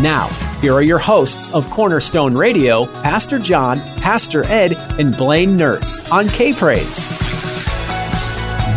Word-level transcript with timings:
Now, 0.00 0.28
here 0.60 0.74
are 0.74 0.82
your 0.82 0.98
hosts 0.98 1.50
of 1.52 1.70
Cornerstone 1.70 2.34
Radio, 2.34 2.84
Pastor 3.02 3.38
John, 3.38 3.80
Pastor 3.96 4.44
Ed, 4.44 4.74
and 5.00 5.16
Blaine 5.16 5.56
Nurse 5.56 6.10
on 6.10 6.28
K 6.28 6.52
Praise. 6.52 7.25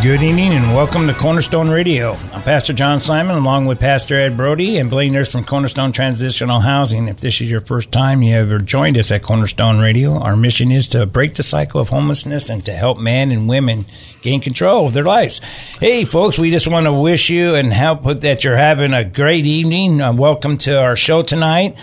Good 0.01 0.23
evening 0.23 0.53
and 0.53 0.73
welcome 0.73 1.07
to 1.07 1.13
Cornerstone 1.13 1.69
Radio. 1.69 2.13
I'm 2.31 2.41
Pastor 2.41 2.71
John 2.71 3.01
Simon 3.01 3.35
along 3.35 3.65
with 3.65 3.81
Pastor 3.81 4.17
Ed 4.17 4.37
Brody 4.37 4.77
and 4.77 4.89
Blaine 4.89 5.11
Nurse 5.11 5.29
from 5.29 5.43
Cornerstone 5.43 5.91
Transitional 5.91 6.61
Housing. 6.61 7.09
If 7.09 7.19
this 7.19 7.41
is 7.41 7.51
your 7.51 7.59
first 7.59 7.91
time 7.91 8.23
you 8.23 8.33
ever 8.33 8.59
joined 8.59 8.97
us 8.97 9.11
at 9.11 9.23
Cornerstone 9.23 9.77
Radio, 9.79 10.17
our 10.17 10.37
mission 10.37 10.71
is 10.71 10.87
to 10.89 11.05
break 11.05 11.33
the 11.33 11.43
cycle 11.43 11.81
of 11.81 11.89
homelessness 11.89 12.49
and 12.49 12.65
to 12.65 12.71
help 12.71 12.97
men 12.97 13.29
and 13.29 13.49
women 13.49 13.83
gain 14.21 14.39
control 14.39 14.85
of 14.85 14.93
their 14.93 15.03
lives. 15.03 15.39
Hey 15.79 16.05
folks, 16.05 16.39
we 16.39 16.49
just 16.49 16.69
want 16.69 16.85
to 16.85 16.93
wish 16.93 17.29
you 17.29 17.55
and 17.55 17.73
help 17.73 18.03
that 18.21 18.45
you're 18.45 18.55
having 18.55 18.93
a 18.93 19.03
great 19.03 19.45
evening. 19.45 19.99
Uh, 19.99 20.13
welcome 20.13 20.57
to 20.59 20.79
our 20.79 20.95
show 20.95 21.23
tonight. 21.23 21.77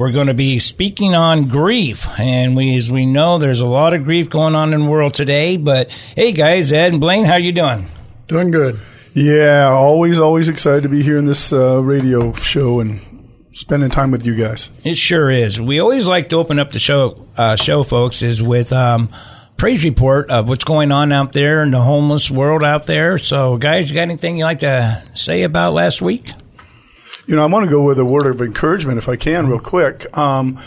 We're 0.00 0.12
going 0.12 0.28
to 0.28 0.34
be 0.34 0.58
speaking 0.60 1.14
on 1.14 1.48
grief, 1.48 2.08
and 2.18 2.56
we, 2.56 2.74
as 2.74 2.90
we 2.90 3.04
know, 3.04 3.36
there's 3.36 3.60
a 3.60 3.66
lot 3.66 3.92
of 3.92 4.04
grief 4.04 4.30
going 4.30 4.54
on 4.54 4.72
in 4.72 4.84
the 4.84 4.88
world 4.88 5.12
today. 5.12 5.58
But 5.58 5.92
hey, 6.16 6.32
guys, 6.32 6.72
Ed 6.72 6.92
and 6.92 7.02
Blaine, 7.02 7.26
how 7.26 7.36
you 7.36 7.52
doing? 7.52 7.86
Doing 8.26 8.50
good. 8.50 8.80
Yeah, 9.12 9.68
always, 9.68 10.18
always 10.18 10.48
excited 10.48 10.84
to 10.84 10.88
be 10.88 11.02
here 11.02 11.18
in 11.18 11.26
this 11.26 11.52
uh, 11.52 11.84
radio 11.84 12.32
show 12.32 12.80
and 12.80 12.98
spending 13.52 13.90
time 13.90 14.10
with 14.10 14.24
you 14.24 14.34
guys. 14.34 14.70
It 14.84 14.96
sure 14.96 15.30
is. 15.30 15.60
We 15.60 15.80
always 15.80 16.06
like 16.06 16.28
to 16.28 16.36
open 16.36 16.58
up 16.58 16.72
the 16.72 16.78
show, 16.78 17.28
uh, 17.36 17.56
show 17.56 17.82
folks, 17.82 18.22
is 18.22 18.42
with 18.42 18.72
um, 18.72 19.10
praise 19.58 19.84
report 19.84 20.30
of 20.30 20.48
what's 20.48 20.64
going 20.64 20.92
on 20.92 21.12
out 21.12 21.34
there 21.34 21.62
in 21.62 21.72
the 21.72 21.82
homeless 21.82 22.30
world 22.30 22.64
out 22.64 22.86
there. 22.86 23.18
So, 23.18 23.58
guys, 23.58 23.90
you 23.90 23.96
got 23.96 24.00
anything 24.04 24.38
you 24.38 24.44
like 24.44 24.60
to 24.60 25.04
say 25.12 25.42
about 25.42 25.74
last 25.74 26.00
week? 26.00 26.30
You 27.30 27.36
know, 27.36 27.44
I 27.44 27.46
want 27.46 27.64
to 27.64 27.70
go 27.70 27.82
with 27.82 27.96
a 28.00 28.04
word 28.04 28.26
of 28.26 28.42
encouragement, 28.42 28.98
if 28.98 29.08
I 29.08 29.14
can, 29.14 29.46
real 29.46 29.60
quick. 29.60 30.18
Um, 30.18 30.58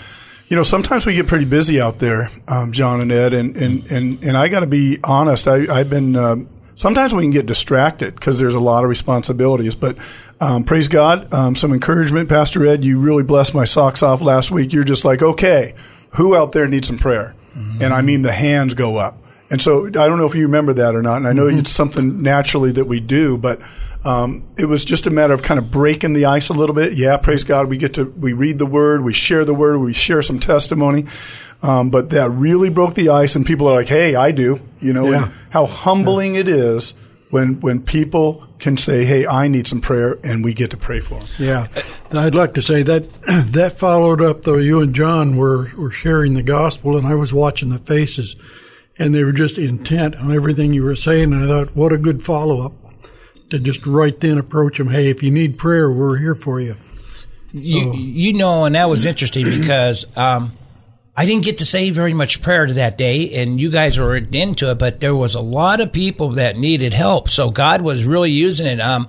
you 0.48 0.56
know, 0.56 0.64
sometimes 0.64 1.06
we 1.06 1.14
get 1.14 1.28
pretty 1.28 1.44
busy 1.44 1.82
out 1.82 2.00
there, 2.00 2.30
um, 2.48 2.72
John 2.72 3.02
and 3.02 3.12
Ed, 3.12 3.34
and 3.34 3.58
and 3.58 3.92
and, 3.92 4.24
and 4.24 4.38
I 4.38 4.48
got 4.48 4.62
to 4.62 4.66
be 4.66 4.98
honest. 5.04 5.46
I, 5.50 5.68
I've 5.68 5.90
been. 5.90 6.16
Um, 6.16 6.48
sometimes 6.78 7.14
we 7.14 7.22
can 7.22 7.32
get 7.32 7.48
distracted 7.48 8.16
because 8.16 8.40
there's 8.40 8.56
a 8.56 8.62
lot 8.62 8.86
of 8.86 8.90
responsibilities. 8.90 9.76
But 9.76 9.98
um, 10.40 10.64
praise 10.64 10.88
God, 10.88 11.34
um, 11.34 11.54
some 11.54 11.74
encouragement, 11.74 12.30
Pastor 12.30 12.66
Ed. 12.66 12.86
You 12.86 12.98
really 12.98 13.24
blessed 13.24 13.54
my 13.54 13.66
socks 13.66 14.02
off 14.02 14.22
last 14.22 14.50
week. 14.50 14.72
You're 14.72 14.86
just 14.86 15.04
like, 15.04 15.22
okay, 15.22 15.76
who 16.12 16.34
out 16.34 16.54
there 16.54 16.70
needs 16.70 16.88
some 16.88 16.98
prayer? 16.98 17.36
Mm-hmm. 17.58 17.84
And 17.84 17.94
I 17.94 18.02
mean, 18.04 18.22
the 18.22 18.32
hands 18.32 18.74
go 18.74 18.96
up. 18.96 19.18
And 19.50 19.62
so 19.62 19.88
I 19.88 19.92
don't 19.92 20.18
know 20.18 20.28
if 20.28 20.34
you 20.34 20.44
remember 20.44 20.76
that 20.76 20.96
or 20.96 21.02
not. 21.02 21.18
And 21.18 21.28
I 21.28 21.34
know 21.34 21.48
mm-hmm. 21.48 21.60
it's 21.60 21.72
something 21.72 22.22
naturally 22.22 22.72
that 22.72 22.86
we 22.86 23.02
do, 23.02 23.38
but 23.38 23.60
um, 24.06 24.44
it 24.58 24.66
was 24.66 24.84
just 24.84 25.08
a 25.08 25.10
matter 25.10 25.34
of 25.34 25.42
kind 25.42 25.58
of 25.58 25.72
breaking 25.72 26.14
the 26.14 26.26
ice 26.26 26.50
a 26.50 26.54
little 26.54 26.76
bit. 26.76 26.94
Yeah, 26.94 27.18
praise 27.18 27.44
God, 27.44 27.70
we 27.70 27.78
get 27.78 27.94
to 27.94 28.06
we 28.06 28.34
read 28.34 28.58
the 28.58 28.66
word, 28.66 29.04
we 29.04 29.14
share 29.14 29.46
the 29.46 29.54
word, 29.54 29.78
we 29.80 29.94
share 29.94 30.22
some 30.22 30.40
testimony. 30.40 31.06
Um, 31.62 31.90
but 31.90 32.10
that 32.10 32.30
really 32.32 32.70
broke 32.70 32.94
the 32.94 33.10
ice, 33.10 33.38
and 33.38 33.46
people 33.46 33.70
are 33.70 33.76
like, 33.76 33.88
"Hey, 33.88 34.16
I 34.16 34.32
do," 34.32 34.60
you 34.82 34.92
know. 34.92 35.10
Yeah. 35.10 35.30
how 35.50 35.66
humbling 35.66 36.36
yeah. 36.36 36.42
it 36.42 36.48
is 36.50 36.94
when 37.30 37.62
when 37.62 37.82
people 37.82 38.46
can 38.60 38.76
say, 38.76 39.06
"Hey, 39.06 39.26
I 39.26 39.48
need 39.48 39.68
some 39.68 39.80
prayer," 39.80 40.20
and 40.26 40.44
we 40.44 40.54
get 40.54 40.72
to 40.72 40.78
pray 40.78 41.00
for 41.00 41.16
them. 41.16 41.28
Yeah, 41.40 41.66
I'd 42.12 42.36
like 42.36 42.56
to 42.56 42.62
say 42.62 42.84
that 42.84 43.10
that 43.54 43.80
followed 43.80 44.22
up 44.22 44.42
though. 44.42 44.58
You 44.58 44.82
and 44.82 44.94
John 44.94 45.38
were 45.38 45.72
were 45.78 45.92
sharing 45.92 46.34
the 46.34 46.44
gospel, 46.44 46.98
and 46.98 47.08
I 47.08 47.16
was 47.16 47.34
watching 47.34 47.70
the 47.70 47.80
faces, 47.80 48.36
and 49.00 49.16
they 49.16 49.24
were 49.24 49.32
just 49.32 49.58
intent 49.58 50.18
on 50.18 50.34
everything 50.34 50.74
you 50.74 50.84
were 50.84 50.98
saying. 50.98 51.32
And 51.32 51.46
I 51.46 51.48
thought, 51.48 51.76
what 51.78 51.94
a 51.94 51.98
good 51.98 52.22
follow 52.22 52.60
up 52.60 52.74
to 53.50 53.60
just 53.60 53.86
right 53.86 54.20
then 54.20 54.38
approach 54.38 54.78
them. 54.78 54.90
Hey, 54.90 55.10
if 55.10 55.24
you 55.24 55.32
need 55.32 55.58
prayer, 55.58 55.90
we're 55.90 56.18
here 56.18 56.36
for 56.36 56.60
you. 56.60 56.76
So. 57.54 57.60
You, 57.62 57.94
you 57.94 58.34
know, 58.34 58.66
and 58.66 58.74
that 58.76 58.90
was 58.90 59.06
interesting 59.06 59.46
because 59.46 60.06
um, 60.18 60.54
I 61.16 61.26
didn't 61.26 61.46
get 61.46 61.58
to 61.58 61.66
say 61.66 61.92
very 61.92 62.14
much 62.14 62.42
prayer 62.42 62.66
to 62.66 62.74
that 62.74 62.98
day, 62.98 63.42
and 63.42 63.62
you 63.62 63.70
guys 63.70 64.00
were 64.00 64.16
into 64.18 64.72
it, 64.72 64.80
but 64.80 65.00
there 65.00 65.16
was 65.16 65.36
a 65.36 65.42
lot 65.42 65.80
of 65.80 65.94
people 65.94 66.30
that 66.32 66.58
needed 66.58 66.96
help. 66.96 67.30
So 67.30 67.52
God 67.52 67.84
was 67.84 68.04
really 68.06 68.32
using 68.32 68.66
it. 68.66 68.82
Um, 68.82 69.08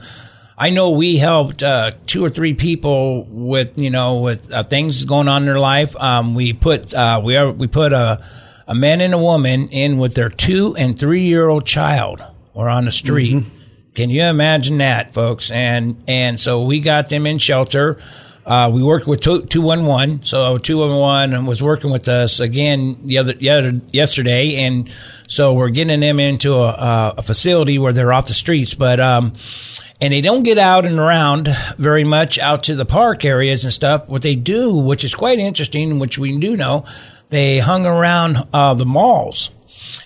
I 0.59 0.69
know 0.69 0.91
we 0.91 1.17
helped 1.17 1.63
uh, 1.63 1.93
two 2.05 2.23
or 2.23 2.29
three 2.29 2.53
people 2.53 3.25
with 3.25 3.79
you 3.79 3.91
know 3.91 4.21
with 4.21 4.53
uh, 4.53 4.63
things 4.63 5.07
going 5.07 5.27
on 5.27 5.43
in 5.43 5.47
their 5.47 5.59
life. 5.59 5.97
Um, 5.97 6.35
we 6.35 6.53
put 6.53 6.93
uh, 6.93 7.23
we 7.25 7.37
are, 7.37 7.51
we 7.51 7.67
put 7.67 7.95
a 7.95 8.23
a 8.69 8.75
man 8.75 9.01
and 9.01 9.15
a 9.15 9.19
woman 9.19 9.71
in 9.71 9.97
with 9.97 10.15
their 10.15 10.29
two 10.29 10.77
and 10.77 10.99
three 10.99 11.23
year 11.23 11.49
old 11.49 11.65
child. 11.65 12.23
We're 12.53 12.69
on 12.69 12.85
the 12.85 12.93
street. 12.93 13.37
Mm-hmm 13.37 13.64
can 13.95 14.11
you 14.11 14.23
imagine 14.25 14.79
that, 14.79 15.15
folks? 15.15 15.51
And 15.51 16.03
and 16.09 16.39
so 16.39 16.63
we 16.63 16.81
got 16.81 17.09
them 17.09 17.27
in 17.27 17.39
shelter. 17.39 17.99
Uh, 18.47 18.71
we 18.71 18.83
worked 18.83 19.07
with 19.07 19.21
two 19.21 19.63
one 19.63 19.87
one, 19.87 20.23
so 20.23 20.59
two 20.59 20.79
one 20.79 20.97
one 20.97 21.47
was 21.47 21.63
working 21.63 21.91
with 21.91 22.09
us 22.09 22.41
again 22.41 22.99
the 23.07 23.17
other, 23.17 23.33
the 23.33 23.49
other 23.49 23.81
yesterday, 23.91 24.57
and 24.57 24.91
so 25.27 25.55
we're 25.55 25.71
getting 25.71 26.01
them 26.01 26.21
into 26.21 26.55
a, 26.55 27.15
a 27.17 27.23
facility 27.23 27.79
where 27.79 27.93
they're 27.93 28.13
off 28.13 28.27
the 28.27 28.35
streets, 28.35 28.75
but 28.75 29.01
um, 29.01 29.33
and 29.99 30.13
they 30.13 30.21
don't 30.21 30.43
get 30.43 30.59
out 30.59 30.85
and 30.85 30.99
around 30.99 31.49
very 31.79 32.05
much 32.05 32.39
out 32.39 32.65
to 32.65 32.75
the 32.75 32.85
park 32.85 33.25
areas 33.25 33.65
and 33.65 33.73
stuff. 33.73 34.07
What 34.09 34.21
they 34.21 34.35
do, 34.35 34.75
which 34.75 35.05
is 35.05 35.15
quite 35.15 35.39
interesting, 35.39 35.99
which 35.99 36.19
we 36.19 36.37
do 36.37 36.55
know, 36.55 36.85
they 37.31 37.61
hung 37.61 37.87
around 37.87 38.47
uh, 38.53 38.75
the 38.75 38.85
malls, 38.85 39.53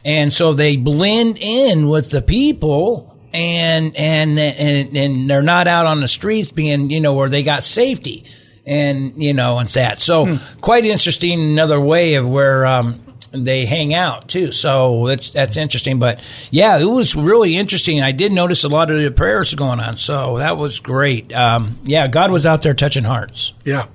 and 0.05 0.33
so 0.33 0.53
they 0.53 0.77
blend 0.77 1.39
in 1.41 1.89
with 1.89 2.11
the 2.11 2.23
people 2.23 3.18
and 3.35 3.95
and 3.97 4.39
and 4.39 4.97
and 4.97 5.31
they're 5.31 5.43
not 5.43 5.69
out 5.69 5.87
on 5.87 6.01
the 6.01 6.09
streets 6.09 6.53
being 6.53 6.91
you 6.91 7.01
know 7.01 7.15
where 7.15 7.29
they 7.29 7.43
got 7.43 7.63
safety 7.63 8.25
and 8.67 9.17
you 9.17 9.33
know 9.33 9.59
and 9.59 9.69
that. 9.71 9.99
So 9.99 10.27
hmm. 10.27 10.61
quite 10.61 10.85
interesting 10.85 11.41
another 11.41 11.81
way 11.81 12.15
of 12.15 12.29
where 12.29 12.67
um, 12.67 13.01
they 13.33 13.67
hang 13.67 13.95
out 13.95 14.29
too. 14.29 14.53
So 14.53 15.07
that's 15.07 15.31
that's 15.31 15.57
interesting. 15.57 15.99
But 15.99 16.21
yeah 16.51 16.79
it 16.79 16.85
was 16.85 17.17
really 17.17 17.57
interesting. 17.57 18.03
I 18.03 18.13
did 18.13 18.33
notice 18.33 18.65
a 18.65 18.69
lot 18.69 18.91
of 18.91 18.99
the 18.99 19.11
prayers 19.11 19.55
going 19.55 19.81
on. 19.81 19.97
So 19.97 20.39
that 20.39 20.57
was 20.57 20.81
great. 20.81 21.35
Um, 21.35 21.79
yeah 21.85 22.07
god 22.09 22.31
was 22.31 22.47
out 22.47 22.63
there 22.63 22.75
touching 22.75 23.05
hearts. 23.05 23.53
Yeah. 23.65 23.87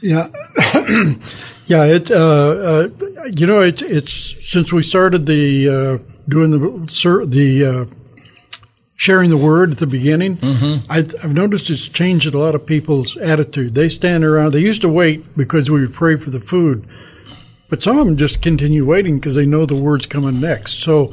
Yeah. 0.00 0.30
Yeah 1.68 1.84
it 1.86 2.12
uh, 2.12 2.14
uh, 2.14 2.88
you 3.36 3.44
know 3.44 3.60
it, 3.60 3.82
it's 3.82 4.36
since 4.40 4.72
we 4.72 4.84
started 4.84 5.26
the 5.26 5.68
uh, 5.68 6.12
doing 6.28 6.52
the 6.52 7.26
the 7.26 7.64
uh, 7.64 7.94
sharing 8.96 9.30
the 9.30 9.36
word 9.36 9.72
at 9.72 9.78
the 9.78 9.86
beginning, 9.86 10.38
mm-hmm. 10.38 10.90
I, 10.90 10.96
have 11.22 11.34
noticed 11.34 11.70
it's 11.70 11.88
changed 11.88 12.34
a 12.34 12.38
lot 12.38 12.54
of 12.54 12.66
people's 12.66 13.16
attitude. 13.18 13.74
They 13.74 13.88
stand 13.88 14.24
around. 14.24 14.52
They 14.52 14.60
used 14.60 14.82
to 14.82 14.88
wait 14.88 15.36
because 15.36 15.70
we 15.70 15.82
would 15.82 15.94
pray 15.94 16.16
for 16.16 16.30
the 16.30 16.40
food, 16.40 16.88
but 17.68 17.82
some 17.82 17.98
of 17.98 18.06
them 18.06 18.16
just 18.16 18.42
continue 18.42 18.86
waiting 18.86 19.18
because 19.18 19.34
they 19.34 19.46
know 19.46 19.66
the 19.66 19.76
word's 19.76 20.06
coming 20.06 20.40
next. 20.40 20.80
So 20.80 21.12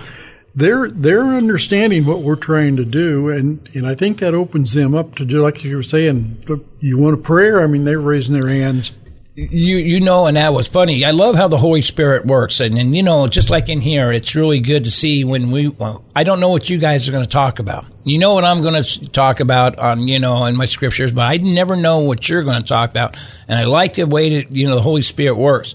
they're 0.55 0.89
they're 0.89 1.25
understanding 1.25 2.05
what 2.05 2.21
we're 2.21 2.35
trying 2.35 2.77
to 2.77 2.85
do, 2.85 3.29
and 3.29 3.69
and 3.73 3.85
I 3.85 3.95
think 3.95 4.19
that 4.19 4.33
opens 4.33 4.73
them 4.73 4.95
up 4.95 5.15
to 5.15 5.25
do 5.25 5.41
like 5.41 5.63
you 5.63 5.75
were 5.75 5.83
saying. 5.83 6.63
You 6.79 6.97
want 6.97 7.15
a 7.15 7.21
prayer? 7.21 7.61
I 7.61 7.67
mean, 7.67 7.83
they're 7.83 7.99
raising 7.99 8.33
their 8.33 8.49
hands 8.49 8.91
you 9.35 9.77
you 9.77 9.99
know, 9.99 10.27
and 10.27 10.37
that 10.37 10.53
was 10.53 10.67
funny. 10.67 11.03
I 11.03 11.11
love 11.11 11.35
how 11.35 11.47
the 11.47 11.57
Holy 11.57 11.81
Spirit 11.81 12.25
works, 12.25 12.59
and 12.59 12.77
and 12.77 12.95
you 12.95 13.01
know, 13.01 13.27
just 13.27 13.49
like 13.49 13.69
in 13.69 13.81
here, 13.81 14.11
it's 14.11 14.35
really 14.35 14.59
good 14.59 14.83
to 14.83 14.91
see 14.91 15.23
when 15.23 15.51
we. 15.51 15.69
Well, 15.69 16.03
I 16.15 16.23
don't 16.23 16.39
know 16.39 16.49
what 16.49 16.69
you 16.69 16.77
guys 16.77 17.09
are 17.09 17.11
going 17.11 17.23
to 17.23 17.29
talk 17.29 17.59
about. 17.59 17.85
You 18.03 18.19
know 18.19 18.33
what 18.35 18.45
I'm 18.45 18.61
going 18.61 18.81
to 18.81 19.09
talk 19.11 19.39
about 19.39 19.79
on 19.79 20.07
you 20.07 20.19
know 20.19 20.45
in 20.45 20.55
my 20.55 20.65
scriptures, 20.65 21.11
but 21.11 21.21
I 21.25 21.37
never 21.37 21.75
know 21.75 22.01
what 22.01 22.29
you're 22.29 22.43
going 22.43 22.59
to 22.59 22.65
talk 22.65 22.91
about, 22.91 23.17
and 23.47 23.57
I 23.57 23.63
like 23.63 23.95
the 23.95 24.05
way 24.05 24.41
that 24.41 24.51
you 24.51 24.67
know 24.67 24.75
the 24.75 24.81
Holy 24.81 25.01
Spirit 25.01 25.35
works. 25.35 25.73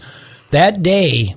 That 0.51 0.83
day, 0.83 1.35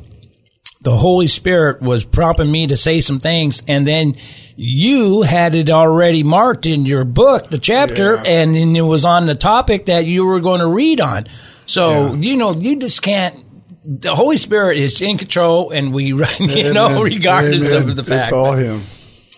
the 0.82 0.96
Holy 0.96 1.28
Spirit 1.28 1.82
was 1.82 2.06
prompting 2.06 2.52
me 2.52 2.68
to 2.68 2.78
say 2.78 3.02
some 3.02 3.20
things, 3.20 3.64
and 3.68 3.88
then 3.88 4.14
you 4.56 5.24
had 5.24 5.56
it 5.56 5.70
already 5.72 6.22
marked 6.24 6.68
in 6.68 6.86
your 6.86 7.04
book, 7.04 7.50
the 7.50 7.58
chapter, 7.58 8.16
Yeah. 8.16 8.24
and, 8.26 8.56
then 8.56 8.76
it 8.76 8.82
was 8.82 9.06
on 9.06 9.26
the 9.26 9.34
topic 9.34 9.86
that 9.86 10.06
you 10.06 10.26
were 10.26 10.40
going 10.40 10.60
to 10.60 10.68
read 10.68 11.02
on. 11.02 11.26
So, 11.66 12.13
you 12.16 12.38
know, 12.38 12.54
you 12.54 12.80
just 12.80 13.02
can't. 13.02 13.36
The 13.84 14.13
Holy 14.13 14.38
Spirit 14.38 14.78
is 14.78 15.02
in 15.02 15.18
control, 15.18 15.72
and 15.72 15.94
we, 15.94 16.06
you 16.40 16.74
know, 16.74 17.02
regardless 17.02 17.74
Amen. 17.74 17.90
of 17.90 17.96
the 17.96 18.04
fact. 18.04 18.28
It's 18.28 18.34
all 18.34 18.54
him. 18.54 18.84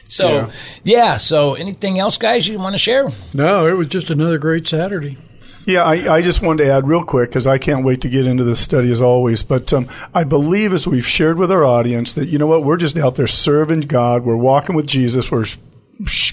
so, 0.07 0.27
yeah. 0.27 0.51
yeah. 0.83 1.17
So, 1.17 1.53
anything 1.53 1.99
else, 1.99 2.17
guys, 2.17 2.47
you 2.47 2.59
want 2.59 2.73
to 2.73 2.79
share? 2.79 3.07
No, 3.33 3.67
it 3.67 3.73
was 3.73 3.87
just 3.87 4.09
another 4.09 4.37
great 4.37 4.67
Saturday. 4.67 5.17
Yeah, 5.65 5.83
I, 5.83 6.15
I 6.15 6.21
just 6.21 6.41
wanted 6.41 6.65
to 6.65 6.71
add 6.71 6.87
real 6.87 7.05
quick 7.05 7.29
because 7.29 7.47
I 7.47 7.57
can't 7.57 7.85
wait 7.85 8.01
to 8.01 8.09
get 8.09 8.27
into 8.27 8.43
this 8.43 8.59
study 8.59 8.91
as 8.91 9.01
always. 9.01 9.43
But 9.43 9.71
um, 9.71 9.87
I 10.13 10.25
believe 10.25 10.73
as 10.73 10.85
we've 10.85 11.07
shared 11.07 11.37
with 11.37 11.51
our 11.51 11.63
audience 11.63 12.13
that 12.15 12.27
you 12.27 12.37
know 12.37 12.47
what 12.47 12.65
we're 12.65 12.77
just 12.77 12.97
out 12.97 13.15
there 13.15 13.27
serving 13.27 13.81
God. 13.81 14.25
We're 14.25 14.35
walking 14.35 14.75
with 14.75 14.87
Jesus. 14.87 15.31
We're 15.31 15.45
sh- 15.45 15.57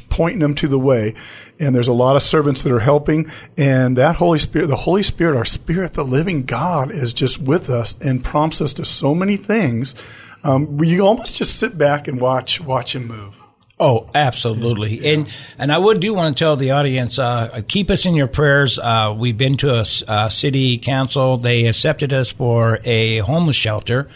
pointing 0.09 0.41
them 0.41 0.55
to 0.57 0.69
the 0.69 0.79
way, 0.79 1.15
and 1.59 1.75
there's 1.75 1.89
a 1.89 1.93
lot 1.93 2.17
of 2.17 2.23
servants 2.23 2.63
that 2.63 2.73
are 2.73 2.81
helping. 2.81 3.31
And 3.57 3.97
that 3.97 4.17
Holy 4.17 4.39
Spirit, 4.39 4.69
the 4.69 4.77
Holy 4.77 5.03
Spirit, 5.03 5.37
our 5.37 5.45
Spirit, 5.45 5.95
the 5.95 6.05
living 6.05 6.45
God, 6.45 6.91
is 6.91 7.13
just 7.13 7.41
with 7.41 7.71
us 7.71 7.99
and 8.01 8.25
prompts 8.25 8.61
us 8.61 8.73
to 8.75 8.85
so 8.85 9.15
many 9.15 9.37
things. 9.37 9.95
Um, 10.43 10.83
you 10.83 11.07
almost 11.07 11.37
just 11.37 11.59
sit 11.59 11.77
back 11.77 12.09
and 12.09 12.21
watch 12.21 12.61
watch 12.61 12.95
Him 12.95 13.07
move. 13.07 13.37
Oh, 13.79 14.11
absolutely. 14.15 15.15
And 15.15 15.35
and 15.59 15.73
I 15.73 15.79
would 15.79 16.01
do 16.01 16.13
want 16.13 16.37
to 16.37 16.45
tell 16.45 16.55
the 16.57 16.73
audience, 16.73 17.19
uh, 17.19 17.63
keep 17.67 17.91
us 17.91 18.05
in 18.05 18.15
your 18.15 18.27
prayers. 18.27 18.79
Uh, 18.79 19.15
we've 19.17 19.39
been 19.39 19.57
to 19.59 19.81
a 19.81 20.31
city 20.31 20.77
council. 20.77 21.39
They 21.39 21.67
accepted 21.67 22.13
us 22.13 22.31
for 22.31 22.79
a 22.85 23.19
homeless 23.19 23.57
shelter. 23.57 24.09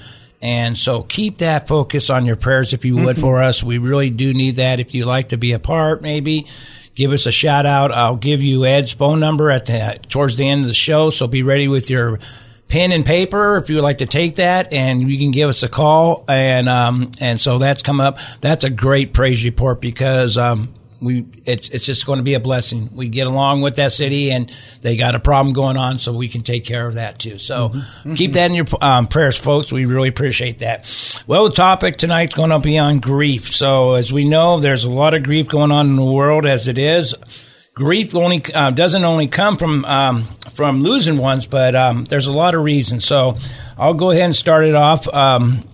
And 0.42 0.76
so 0.76 1.02
keep 1.02 1.38
that 1.38 1.68
focus 1.68 2.10
on 2.10 2.26
your 2.26 2.36
prayers 2.36 2.72
if 2.74 2.84
you 2.84 2.96
would 2.96 3.18
for 3.18 3.42
us. 3.42 3.62
We 3.62 3.78
really 3.78 4.10
do 4.10 4.34
need 4.34 4.56
that. 4.56 4.78
If 4.78 4.94
you 4.94 5.06
like 5.06 5.28
to 5.28 5.38
be 5.38 5.52
a 5.52 5.58
part, 5.58 6.02
maybe 6.02 6.46
give 6.94 7.12
us 7.12 7.26
a 7.26 7.32
shout 7.32 7.66
out. 7.66 7.92
I'll 7.92 8.16
give 8.16 8.42
you 8.42 8.66
Ed's 8.66 8.92
phone 8.92 9.20
number 9.20 9.50
at 9.50 9.66
the, 9.66 9.98
towards 10.08 10.36
the 10.36 10.48
end 10.48 10.62
of 10.62 10.68
the 10.68 10.74
show. 10.74 11.10
So 11.10 11.26
be 11.26 11.42
ready 11.42 11.66
with 11.66 11.88
your 11.88 12.18
pen 12.68 12.92
and 12.92 13.04
paper 13.04 13.56
if 13.56 13.68
you 13.68 13.76
would 13.76 13.84
like 13.84 13.98
to 13.98 14.06
take 14.06 14.36
that 14.36 14.72
and 14.72 15.08
you 15.10 15.18
can 15.18 15.30
give 15.30 15.48
us 15.48 15.62
a 15.62 15.68
call 15.68 16.24
and 16.28 16.66
um 16.66 17.12
and 17.20 17.38
so 17.38 17.58
that's 17.58 17.82
come 17.82 18.00
up 18.00 18.18
that's 18.40 18.64
a 18.64 18.70
great 18.70 19.12
praise 19.12 19.44
report 19.44 19.82
because 19.82 20.38
um 20.38 20.72
we 21.04 21.26
it's 21.44 21.68
it's 21.68 21.84
just 21.84 22.06
going 22.06 22.18
to 22.18 22.22
be 22.22 22.34
a 22.34 22.40
blessing. 22.40 22.90
We 22.94 23.08
get 23.08 23.26
along 23.26 23.60
with 23.60 23.76
that 23.76 23.92
city 23.92 24.30
and 24.30 24.50
they 24.82 24.96
got 24.96 25.14
a 25.14 25.20
problem 25.20 25.54
going 25.54 25.76
on 25.76 25.98
so 25.98 26.12
we 26.12 26.28
can 26.28 26.40
take 26.40 26.64
care 26.64 26.86
of 26.86 26.94
that 26.94 27.18
too. 27.18 27.38
So 27.38 27.72
keep 28.16 28.32
that 28.34 28.46
in 28.46 28.54
your 28.54 28.66
um, 28.80 29.06
prayers 29.06 29.36
folks. 29.36 29.72
We 29.72 29.84
really 29.84 30.08
appreciate 30.08 30.58
that. 30.58 31.22
Well 31.26 31.48
the 31.48 31.54
topic 31.54 31.96
tonight's 31.96 32.34
going 32.34 32.50
to 32.50 32.58
be 32.58 32.78
on 32.78 33.00
grief. 33.00 33.52
So 33.52 33.94
as 33.94 34.12
we 34.12 34.28
know 34.28 34.58
there's 34.58 34.84
a 34.84 34.90
lot 34.90 35.14
of 35.14 35.22
grief 35.22 35.48
going 35.48 35.70
on 35.70 35.88
in 35.88 35.96
the 35.96 36.04
world 36.04 36.46
as 36.46 36.68
it 36.68 36.78
is. 36.78 37.14
Grief 37.74 38.14
only 38.14 38.40
uh, 38.54 38.70
doesn't 38.70 39.04
only 39.04 39.26
come 39.26 39.56
from 39.56 39.84
um, 39.84 40.22
from 40.50 40.82
losing 40.82 41.18
ones, 41.18 41.48
but 41.48 41.74
um, 41.74 42.04
there's 42.04 42.28
a 42.28 42.32
lot 42.32 42.54
of 42.54 42.62
reasons. 42.62 43.04
So 43.04 43.36
I'll 43.76 43.94
go 43.94 44.12
ahead 44.12 44.26
and 44.26 44.36
start 44.36 44.64
it 44.64 44.76
off. 44.76 45.08
Um, 45.12 45.64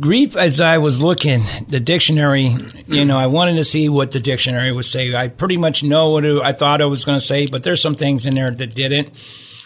grief, 0.00 0.36
as 0.36 0.60
I 0.60 0.78
was 0.78 1.00
looking 1.00 1.40
the 1.68 1.80
dictionary, 1.80 2.54
you 2.86 3.04
know, 3.04 3.16
I 3.16 3.26
wanted 3.26 3.54
to 3.56 3.64
see 3.64 3.88
what 3.88 4.10
the 4.10 4.20
dictionary 4.20 4.72
would 4.72 4.84
say. 4.84 5.14
I 5.14 5.28
pretty 5.28 5.56
much 5.56 5.82
know 5.82 6.10
what 6.10 6.24
I 6.24 6.52
thought 6.52 6.82
I 6.82 6.86
was 6.86 7.04
going 7.04 7.18
to 7.18 7.24
say, 7.24 7.46
but 7.46 7.62
there's 7.62 7.80
some 7.80 7.94
things 7.94 8.26
in 8.26 8.34
there 8.34 8.50
that 8.50 8.74
didn't. 8.74 9.10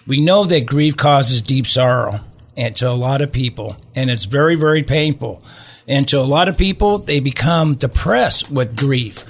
We 0.07 0.21
know 0.21 0.45
that 0.45 0.67
grief 0.67 0.97
causes 0.97 1.43
deep 1.43 1.67
sorrow 1.67 2.21
and 2.57 2.77
to 2.77 2.91
a 2.91 2.93
lot 2.93 3.23
of 3.23 3.33
people, 3.33 3.77
and 3.95 4.11
it's 4.11 4.25
very, 4.25 4.57
very 4.57 4.83
painful. 4.83 5.43
And 5.89 6.07
to 6.09 6.19
a 6.19 6.23
lot 6.23 6.49
of 6.49 6.59
people, 6.59 6.99
they 6.99 7.21
become 7.21 7.75
depressed 7.75 8.51
with 8.51 8.77
grief. 8.77 9.25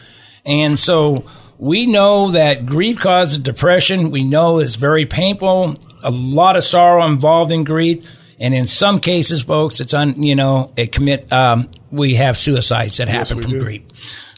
And 0.44 0.78
so 0.78 1.24
we 1.58 1.86
know 1.86 2.32
that 2.32 2.66
grief 2.66 2.98
causes 2.98 3.38
depression. 3.38 4.10
We 4.10 4.24
know 4.24 4.58
it's 4.58 4.76
very 4.76 5.06
painful, 5.06 5.78
a 6.02 6.10
lot 6.10 6.56
of 6.56 6.64
sorrow 6.64 7.06
involved 7.06 7.52
in 7.52 7.64
grief. 7.64 8.04
And 8.42 8.54
in 8.54 8.66
some 8.66 8.98
cases, 8.98 9.44
folks, 9.44 9.78
it's 9.78 9.94
on, 9.94 10.20
you 10.20 10.34
know, 10.34 10.72
it 10.76 10.90
commit, 10.90 11.32
um, 11.32 11.70
we 11.92 12.16
have 12.16 12.36
suicides 12.36 12.96
that 12.96 13.08
happen 13.08 13.36
we 13.36 13.42
from 13.44 13.52
do. 13.52 13.60
grief, 13.60 13.82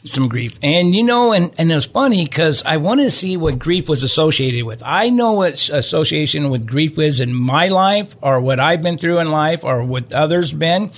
some 0.04 0.28
grief. 0.28 0.58
And, 0.62 0.94
you 0.94 1.04
know, 1.04 1.32
and, 1.32 1.50
and 1.56 1.72
it 1.72 1.74
was 1.74 1.86
funny 1.86 2.22
because 2.22 2.62
I 2.66 2.76
wanted 2.76 3.04
to 3.04 3.10
see 3.10 3.38
what 3.38 3.58
grief 3.58 3.88
was 3.88 4.02
associated 4.02 4.64
with. 4.64 4.82
I 4.84 5.08
know 5.08 5.32
what 5.32 5.54
association 5.70 6.50
with 6.50 6.66
grief 6.66 6.98
is 6.98 7.20
in 7.20 7.34
my 7.34 7.68
life 7.68 8.14
or 8.20 8.42
what 8.42 8.60
I've 8.60 8.82
been 8.82 8.98
through 8.98 9.20
in 9.20 9.30
life 9.30 9.64
or 9.64 9.82
what 9.82 10.12
others 10.12 10.52
been. 10.52 10.92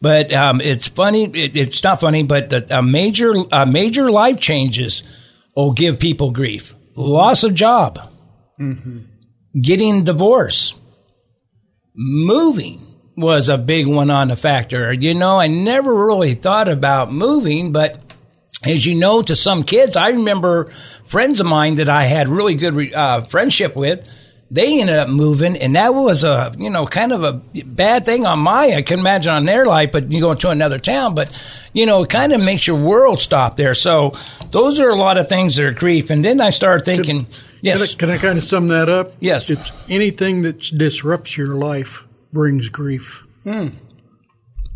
But 0.00 0.32
um, 0.32 0.60
it's 0.60 0.86
funny. 0.86 1.24
It, 1.24 1.56
it's 1.56 1.82
not 1.82 2.00
funny, 2.00 2.22
but 2.22 2.50
the, 2.50 2.78
a 2.78 2.82
major, 2.82 3.32
uh, 3.50 3.66
major 3.66 4.12
life 4.12 4.38
changes 4.38 5.02
will 5.56 5.72
give 5.72 5.98
people 5.98 6.30
grief. 6.30 6.72
Loss 6.94 7.42
of 7.42 7.54
job, 7.54 7.98
getting 9.60 10.04
divorce, 10.04 10.78
moving 11.98 12.80
was 13.16 13.48
a 13.48 13.58
big 13.58 13.88
one 13.88 14.08
on 14.08 14.28
the 14.28 14.36
factor. 14.36 14.92
You 14.92 15.12
know, 15.14 15.38
I 15.38 15.48
never 15.48 15.92
really 15.92 16.34
thought 16.34 16.68
about 16.68 17.12
moving, 17.12 17.72
but 17.72 18.14
as 18.64 18.86
you 18.86 18.94
know, 18.94 19.20
to 19.22 19.34
some 19.34 19.64
kids, 19.64 19.96
I 19.96 20.10
remember 20.10 20.66
friends 21.04 21.40
of 21.40 21.46
mine 21.46 21.76
that 21.76 21.88
I 21.88 22.04
had 22.04 22.28
really 22.28 22.54
good 22.54 22.94
uh, 22.94 23.22
friendship 23.22 23.74
with. 23.74 24.08
They 24.50 24.80
ended 24.80 24.96
up 24.96 25.10
moving, 25.10 25.56
and 25.56 25.76
that 25.76 25.90
was 25.94 26.24
a 26.24 26.54
you 26.56 26.70
know 26.70 26.86
kind 26.86 27.12
of 27.12 27.22
a 27.22 27.42
bad 27.64 28.06
thing 28.06 28.24
on 28.24 28.38
my. 28.38 28.74
I 28.76 28.82
can 28.82 28.98
imagine 28.98 29.32
on 29.32 29.44
their 29.44 29.66
life, 29.66 29.92
but 29.92 30.10
you 30.10 30.20
go 30.20 30.34
to 30.34 30.48
another 30.48 30.78
town, 30.78 31.14
but 31.14 31.30
you 31.74 31.84
know, 31.84 32.04
it 32.04 32.10
kind 32.10 32.32
of 32.32 32.42
makes 32.42 32.66
your 32.66 32.78
world 32.78 33.20
stop 33.20 33.56
there. 33.58 33.74
So 33.74 34.12
those 34.50 34.80
are 34.80 34.88
a 34.88 34.96
lot 34.96 35.18
of 35.18 35.28
things 35.28 35.56
that 35.56 35.66
are 35.66 35.72
grief. 35.72 36.08
And 36.10 36.24
then 36.24 36.40
I 36.40 36.50
started 36.50 36.84
thinking, 36.84 37.26
yes, 37.60 37.94
Can 37.94 38.10
I, 38.10 38.16
can 38.16 38.18
I 38.18 38.26
kind 38.26 38.38
of 38.38 38.44
sum 38.44 38.68
that 38.68 38.88
up? 38.88 39.12
Yes. 39.20 39.50
It's 39.50 39.70
anything 39.90 40.42
that 40.42 40.60
disrupts 40.60 41.36
your 41.36 41.54
life 41.54 42.04
brings 42.32 42.68
grief. 42.68 43.24
Hmm. 43.44 43.68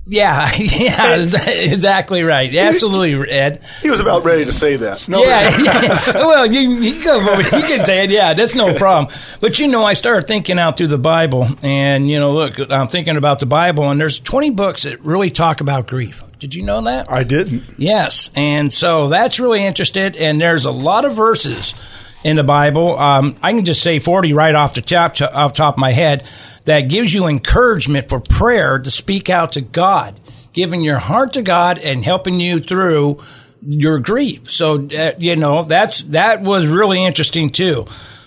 Yeah, 0.05 0.51
yeah, 0.59 1.15
exactly 1.47 2.23
right, 2.23 2.53
absolutely, 2.55 3.31
Ed. 3.31 3.63
He 3.81 3.91
was 3.91 4.01
about 4.01 4.25
ready 4.25 4.45
to 4.45 4.53
say 4.53 4.77
that. 4.77 5.09
No, 5.09 5.23
yeah, 5.23 5.57
yeah. 5.63 6.15
Well, 6.15 6.47
you, 6.47 6.61
you 6.81 7.05
go 7.05 7.21
over. 7.21 7.43
You 7.43 7.65
can 7.65 7.85
say 7.85 8.05
it. 8.05 8.11
Yeah, 8.11 8.35
that's 8.35 8.55
no 8.55 8.75
problem. 8.75 9.15
But 9.41 9.59
you 9.61 9.69
know, 9.69 9.85
I 9.85 9.95
started 9.95 10.27
thinking 10.27 10.59
out 10.59 10.77
through 10.77 10.89
the 10.89 10.99
Bible, 10.99 11.49
and 11.63 12.09
you 12.09 12.19
know, 12.19 12.33
look, 12.33 12.59
I'm 12.71 12.89
thinking 12.89 13.17
about 13.17 13.39
the 13.39 13.47
Bible, 13.47 13.91
and 13.91 14.01
there's 14.01 14.19
20 14.19 14.51
books 14.51 14.82
that 14.82 15.01
really 15.01 15.31
talk 15.31 15.61
about 15.61 15.87
grief. 15.87 16.23
Did 16.41 16.55
you 16.56 16.65
know 16.65 16.81
that? 16.82 17.11
I 17.11 17.23
didn't. 17.23 17.63
Yes, 17.79 18.31
and 18.35 18.73
so 18.73 19.09
that's 19.09 19.39
really 19.39 19.65
interested, 19.65 20.17
and 20.17 20.41
there's 20.41 20.65
a 20.65 20.73
lot 20.73 21.05
of 21.05 21.15
verses 21.15 21.77
in 22.24 22.36
the 22.36 22.44
Bible. 22.44 22.98
Um, 22.98 23.36
I 23.43 23.52
can 23.52 23.64
just 23.64 23.82
say 23.82 23.98
40 23.98 24.32
right 24.32 24.55
off 24.55 24.74
the 24.74 24.82
top, 24.82 25.20
off 25.20 25.55
top 25.55 25.74
of 25.74 25.79
my 25.79 25.93
head 25.93 26.24
that 26.64 26.82
gives 26.82 27.12
you 27.12 27.26
encouragement 27.26 28.08
for 28.08 28.20
prayer 28.20 28.79
to 28.79 28.91
speak 28.91 29.29
out 29.31 29.52
to 29.52 29.60
God, 29.60 30.19
giving 30.52 30.82
your 30.82 30.98
heart 30.98 31.32
to 31.34 31.43
God 31.43 31.79
and 31.79 32.05
helping 32.05 32.41
you 32.41 32.60
through 32.60 33.20
your 33.67 33.98
grief. 33.98 34.50
So 34.50 34.86
uh, 34.86 35.12
you 35.19 35.36
know 35.36 35.62
that's 35.62 36.02
that 36.05 36.43
was 36.43 36.67
really 36.67 37.05
interesting 37.05 37.50
too. 37.50 37.86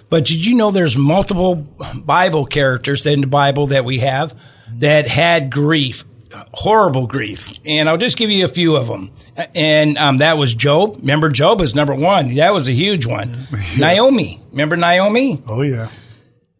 But 0.09 0.25
did 0.25 0.45
you 0.45 0.55
know 0.55 0.71
there's 0.71 0.97
multiple 0.97 1.55
Bible 1.95 2.45
characters 2.45 3.05
in 3.05 3.21
the 3.21 3.27
Bible 3.27 3.67
that 3.67 3.85
we 3.85 3.99
have 3.99 4.39
that 4.75 5.07
had 5.07 5.51
grief, 5.51 6.05
horrible 6.53 7.07
grief, 7.07 7.51
and 7.65 7.87
I'll 7.89 7.97
just 7.97 8.17
give 8.17 8.29
you 8.29 8.45
a 8.45 8.47
few 8.49 8.75
of 8.75 8.87
them. 8.87 9.11
And 9.53 9.97
um, 9.97 10.17
that 10.19 10.37
was 10.37 10.55
Job. 10.55 10.97
Remember, 10.99 11.29
Job 11.29 11.61
is 11.61 11.75
number 11.75 11.93
one. 11.95 12.35
That 12.35 12.53
was 12.53 12.67
a 12.67 12.71
huge 12.71 13.05
one. 13.05 13.35
Naomi. 13.77 14.41
Remember 14.51 14.75
Naomi? 14.75 15.41
Oh 15.47 15.61
yeah, 15.61 15.89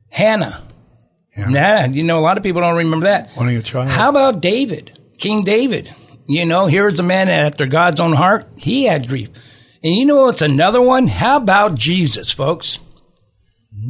Hannah. 0.09 0.61
Nah, 1.37 1.85
you 1.85 2.03
know, 2.03 2.17
a 2.17 2.21
lot 2.21 2.37
of 2.37 2.43
people 2.43 2.61
don't 2.61 2.77
remember 2.77 3.05
that. 3.07 3.31
wanting 3.35 3.57
a 3.57 3.61
child. 3.61 3.89
How 3.89 4.09
about 4.09 4.41
David? 4.41 4.97
King 5.17 5.43
David. 5.43 5.93
You 6.27 6.45
know, 6.45 6.65
here's 6.65 6.99
a 6.99 7.03
man 7.03 7.29
after 7.29 7.65
God's 7.67 7.99
own 7.99 8.13
heart. 8.13 8.47
He 8.57 8.85
had 8.85 9.07
grief. 9.07 9.29
And 9.83 9.93
you 9.93 10.05
know 10.05 10.23
what's 10.23 10.41
another 10.41 10.81
one? 10.81 11.07
How 11.07 11.37
about 11.37 11.75
Jesus, 11.75 12.31
folks? 12.31 12.79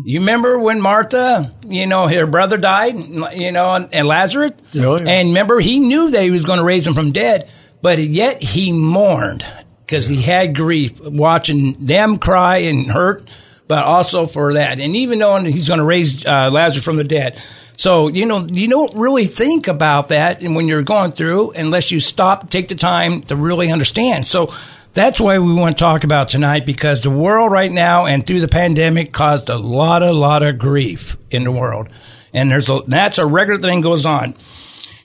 You 0.04 0.20
remember 0.20 0.58
when 0.60 0.82
Martha, 0.82 1.54
you 1.66 1.86
know, 1.88 2.08
her 2.08 2.26
brother 2.28 2.58
died, 2.58 2.96
you 3.34 3.52
know, 3.52 3.74
and, 3.76 3.94
and 3.94 4.08
Lazarus? 4.08 4.54
Oh, 4.76 4.98
yeah. 5.00 5.08
And 5.10 5.30
remember, 5.30 5.60
he 5.60 5.80
knew 5.80 6.12
that 6.12 6.24
he 6.24 6.32
was 6.32 6.44
going 6.46 6.60
to 6.60 6.66
raise 6.66 6.86
him 6.88 6.94
from 6.94 7.12
dead, 7.12 7.50
but 7.82 8.00
yet 8.00 8.42
he 8.42 8.72
mourned 8.72 9.46
because 9.86 10.08
he 10.08 10.22
had 10.22 10.56
grief 10.56 11.00
watching 11.00 11.86
them 11.86 12.18
cry 12.18 12.58
and 12.58 12.88
hurt. 12.88 13.30
but 13.68 13.84
also 13.84 14.26
for 14.26 14.54
that. 14.54 14.80
And 14.80 14.96
even 14.96 15.20
knowing 15.20 15.46
he's 15.46 15.68
going 15.68 15.80
to 15.80 15.86
raise 15.86 16.26
uh, 16.26 16.50
Lazarus 16.52 16.84
from 16.84 16.98
the 16.98 17.04
dead. 17.04 17.42
So, 17.78 18.08
you 18.08 18.26
know, 18.26 18.46
you 18.54 18.68
don't 18.70 18.98
really 18.98 19.26
think 19.26 19.68
about 19.68 20.10
that 20.10 20.42
and 20.42 20.56
when 20.56 20.68
you're 20.68 20.84
going 20.84 21.12
through 21.12 21.52
unless 21.52 21.92
you 21.92 22.00
stop, 22.00 22.50
take 22.50 22.70
the 22.70 22.76
time 22.76 23.22
to 23.24 23.36
really 23.36 23.72
understand. 23.72 24.26
So 24.28 24.52
that's 24.96 25.20
why 25.20 25.38
we 25.40 25.54
want 25.54 25.78
to 25.78 25.84
talk 25.84 26.06
about 26.06 26.30
tonight 26.30 26.66
because 26.66 27.04
the 27.04 27.12
world 27.12 27.52
right 27.52 27.72
now 27.72 28.06
and 28.06 28.26
through 28.26 28.40
the 28.40 28.48
pandemic 28.48 29.12
caused 29.12 29.50
a 29.50 29.58
lot, 29.58 30.02
a 30.02 30.14
lot 30.14 30.42
of 30.42 30.58
grief 30.58 31.18
in 31.30 31.44
the 31.44 31.52
world. 31.52 31.90
And 32.34 32.50
there's 32.50 32.70
a, 32.70 32.80
that's 32.88 33.18
a 33.18 33.26
regular 33.26 33.60
thing 33.60 33.82
goes 33.82 34.06
on. 34.06 34.36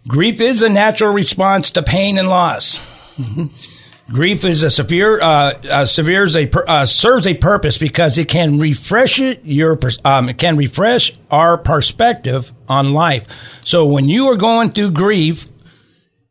Grief 0.06 0.40
is 0.40 0.62
a 0.62 0.68
natural 0.68 1.12
response 1.12 1.72
to 1.72 1.82
pain 1.82 2.18
and 2.18 2.28
loss. 2.28 2.78
Mm-hmm. 3.16 4.14
Grief 4.14 4.44
is 4.44 4.62
a 4.62 4.70
severe, 4.70 5.20
uh, 5.20 5.52
uh, 5.70 5.84
severe 5.84 6.26
a, 6.36 6.48
uh, 6.68 6.86
serves 6.86 7.26
a 7.26 7.34
purpose 7.34 7.76
because 7.76 8.16
it 8.16 8.28
can 8.28 8.58
refresh 8.58 9.20
it, 9.20 9.44
your, 9.44 9.78
um, 10.04 10.28
it 10.28 10.38
can 10.38 10.56
refresh 10.56 11.12
our 11.30 11.58
perspective 11.58 12.52
on 12.68 12.92
life. 12.92 13.60
So 13.64 13.86
when 13.86 14.08
you 14.08 14.28
are 14.28 14.36
going 14.36 14.70
through 14.70 14.92
grief, 14.92 15.46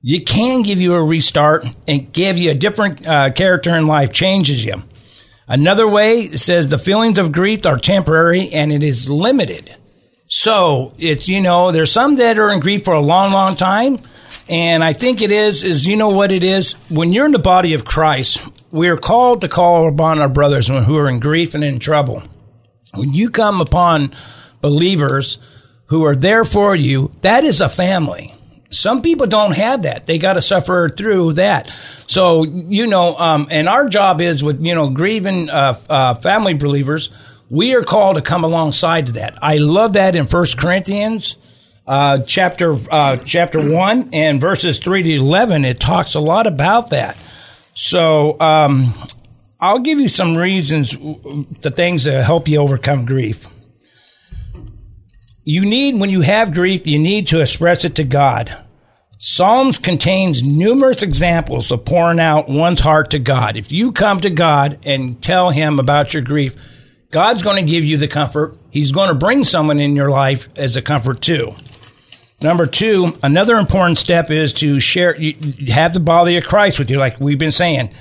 you 0.01 0.24
can 0.24 0.62
give 0.62 0.79
you 0.79 0.96
a 0.96 1.03
restart 1.03 1.65
and 1.88 2.12
give 2.13 2.39
you 2.39 2.51
a 2.51 2.56
different 2.56 3.06
uh, 3.06 3.32
character 3.32 3.75
in 3.75 3.88
life, 3.88 4.13
changes 4.13 4.63
you. 4.63 4.84
Another 5.48 5.88
way 5.88 6.27
says 6.38 6.70
the 6.70 6.77
feelings 6.77 7.18
of 7.18 7.32
grief 7.32 7.65
are 7.65 7.77
temporary 7.77 8.50
and 8.50 8.72
it 8.72 8.84
is 8.84 9.10
limited. 9.10 9.75
So 10.27 10.94
it's, 11.00 11.27
you 11.27 11.41
know, 11.41 11.72
there's 11.72 11.91
some 11.91 12.15
that 12.18 12.38
are 12.38 12.51
in 12.51 12.60
grief 12.60 12.86
for 12.86 12.94
a 12.94 13.01
long, 13.01 13.34
long 13.34 13.56
time. 13.56 14.00
And 14.48 14.84
I 14.84 14.94
think 14.94 15.22
it 15.22 15.32
is, 15.32 15.63
is 15.63 15.88
you 15.88 15.98
know 15.98 16.10
what 16.10 16.32
it 16.32 16.44
is? 16.44 16.74
When 16.89 17.12
you're 17.12 17.25
in 17.25 17.32
the 17.32 17.39
body 17.39 17.74
of 17.74 17.84
Christ, 17.84 18.48
we 18.72 18.89
are 18.89 18.98
called 18.98 19.41
to 19.41 19.48
call 19.48 19.89
upon 19.89 20.20
our 20.20 20.29
brothers 20.29 20.68
who 20.68 20.98
are 20.98 21.10
in 21.10 21.20
grief 21.20 21.56
and 21.56 21.63
in 21.63 21.79
trouble. 21.79 22.24
When 22.94 23.13
you 23.13 23.32
come 23.32 23.60
upon 23.60 24.12
believers 24.62 25.39
who 25.88 26.06
are 26.06 26.15
there 26.15 26.46
for 26.46 26.75
you, 26.75 27.12
that 27.22 27.44
is 27.44 27.60
a 27.60 27.70
family. 27.70 28.34
Some 28.71 29.01
people 29.01 29.25
don't 29.25 29.55
have 29.55 29.83
that. 29.83 30.05
They 30.05 30.19
got 30.19 30.33
to 30.33 30.41
suffer 30.41 30.89
through 30.89 31.33
that. 31.33 31.69
So, 32.05 32.43
you 32.43 32.85
know, 32.85 33.15
um, 33.17 33.47
and 33.49 33.67
our 33.67 33.88
job 33.88 34.21
is 34.21 34.43
with, 34.43 34.63
you 34.63 34.75
know, 34.75 34.91
grieving 34.91 35.49
uh, 35.49 35.79
uh, 35.89 36.13
family 36.13 36.53
believers, 36.53 37.09
we 37.49 37.73
are 37.73 37.81
called 37.81 38.17
to 38.17 38.21
come 38.21 38.43
alongside 38.43 39.07
to 39.07 39.11
that. 39.13 39.39
I 39.41 39.57
love 39.57 39.93
that 39.93 40.15
in 40.15 40.27
First 40.27 40.59
Corinthians 40.59 41.38
uh, 41.88 42.19
chapter 42.19 42.75
uh, 42.91 43.17
chapter 43.17 43.73
one 43.73 44.09
and 44.13 44.39
verses 44.39 44.77
three 44.77 45.01
to 45.01 45.13
eleven, 45.13 45.65
it 45.65 45.79
talks 45.79 46.13
a 46.13 46.19
lot 46.19 46.45
about 46.45 46.91
that. 46.91 47.19
So 47.73 48.39
um, 48.39 48.93
I'll 49.59 49.79
give 49.79 49.99
you 49.99 50.09
some 50.09 50.38
reasons, 50.38 50.91
the 50.91 51.71
things 51.71 52.03
that 52.03 52.23
help 52.23 52.47
you 52.47 52.59
overcome 52.59 53.05
grief. 53.05 53.47
You 55.51 55.62
need, 55.62 56.00
when 56.00 56.12
you 56.12 56.22
have 56.22 56.53
grief, 56.53 56.86
you 56.86 57.00
need 57.00 57.25
to 57.29 57.41
express 57.41 57.84
it 57.84 57.96
to 57.96 58.03
God. 58.03 58.56
Psalms 59.18 59.79
contains 59.79 60.44
numerous 60.44 61.01
examples 61.01 61.72
of 61.72 61.86
pouring 61.86 62.20
out 62.20 62.48
one's 62.48 62.82
heart 62.82 63.10
to 63.10 63.18
God. 63.18 63.58
If 63.58 63.72
you 63.72 63.91
come 63.91 64.20
to 64.20 64.29
God 64.29 64.77
and 64.86 65.20
tell 65.20 65.50
Him 65.50 65.79
about 65.79 66.13
your 66.13 66.22
grief, 66.22 66.56
God's 67.10 67.41
going 67.41 67.56
to 67.56 67.68
give 67.72 67.84
you 67.84 67.98
the 67.98 68.08
comfort. 68.08 68.60
He's 68.70 68.91
going 68.91 69.08
to 69.08 69.15
bring 69.15 69.44
someone 69.44 69.79
in 69.79 69.96
your 69.96 70.12
life 70.12 70.50
as 70.56 70.75
a 70.75 70.84
comfort 70.84 71.20
too. 71.20 71.56
Number 72.44 72.68
two, 72.68 73.18
another 73.24 73.58
important 73.58 73.98
step 73.98 74.29
is 74.29 74.53
to 74.53 74.79
share, 74.79 75.18
have 75.70 75.96
the 75.96 76.00
body 76.00 76.38
of 76.38 76.44
Christ 76.44 76.77
with 76.77 76.91
you, 76.91 77.00
like 77.00 77.20
we've 77.20 77.39
been 77.39 77.51
saying. 77.51 77.91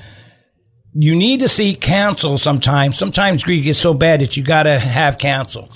You 0.93 1.17
need 1.17 1.41
to 1.41 1.49
seek 1.49 1.81
counsel 1.81 2.37
sometimes. 2.37 2.99
Sometimes 2.99 3.43
grief 3.43 3.65
gets 3.65 3.79
so 3.79 3.95
bad 3.95 4.21
that 4.21 4.37
you 4.37 4.43
got 4.43 4.65
to 4.65 4.79
have 4.79 5.17
counsel. 5.17 5.71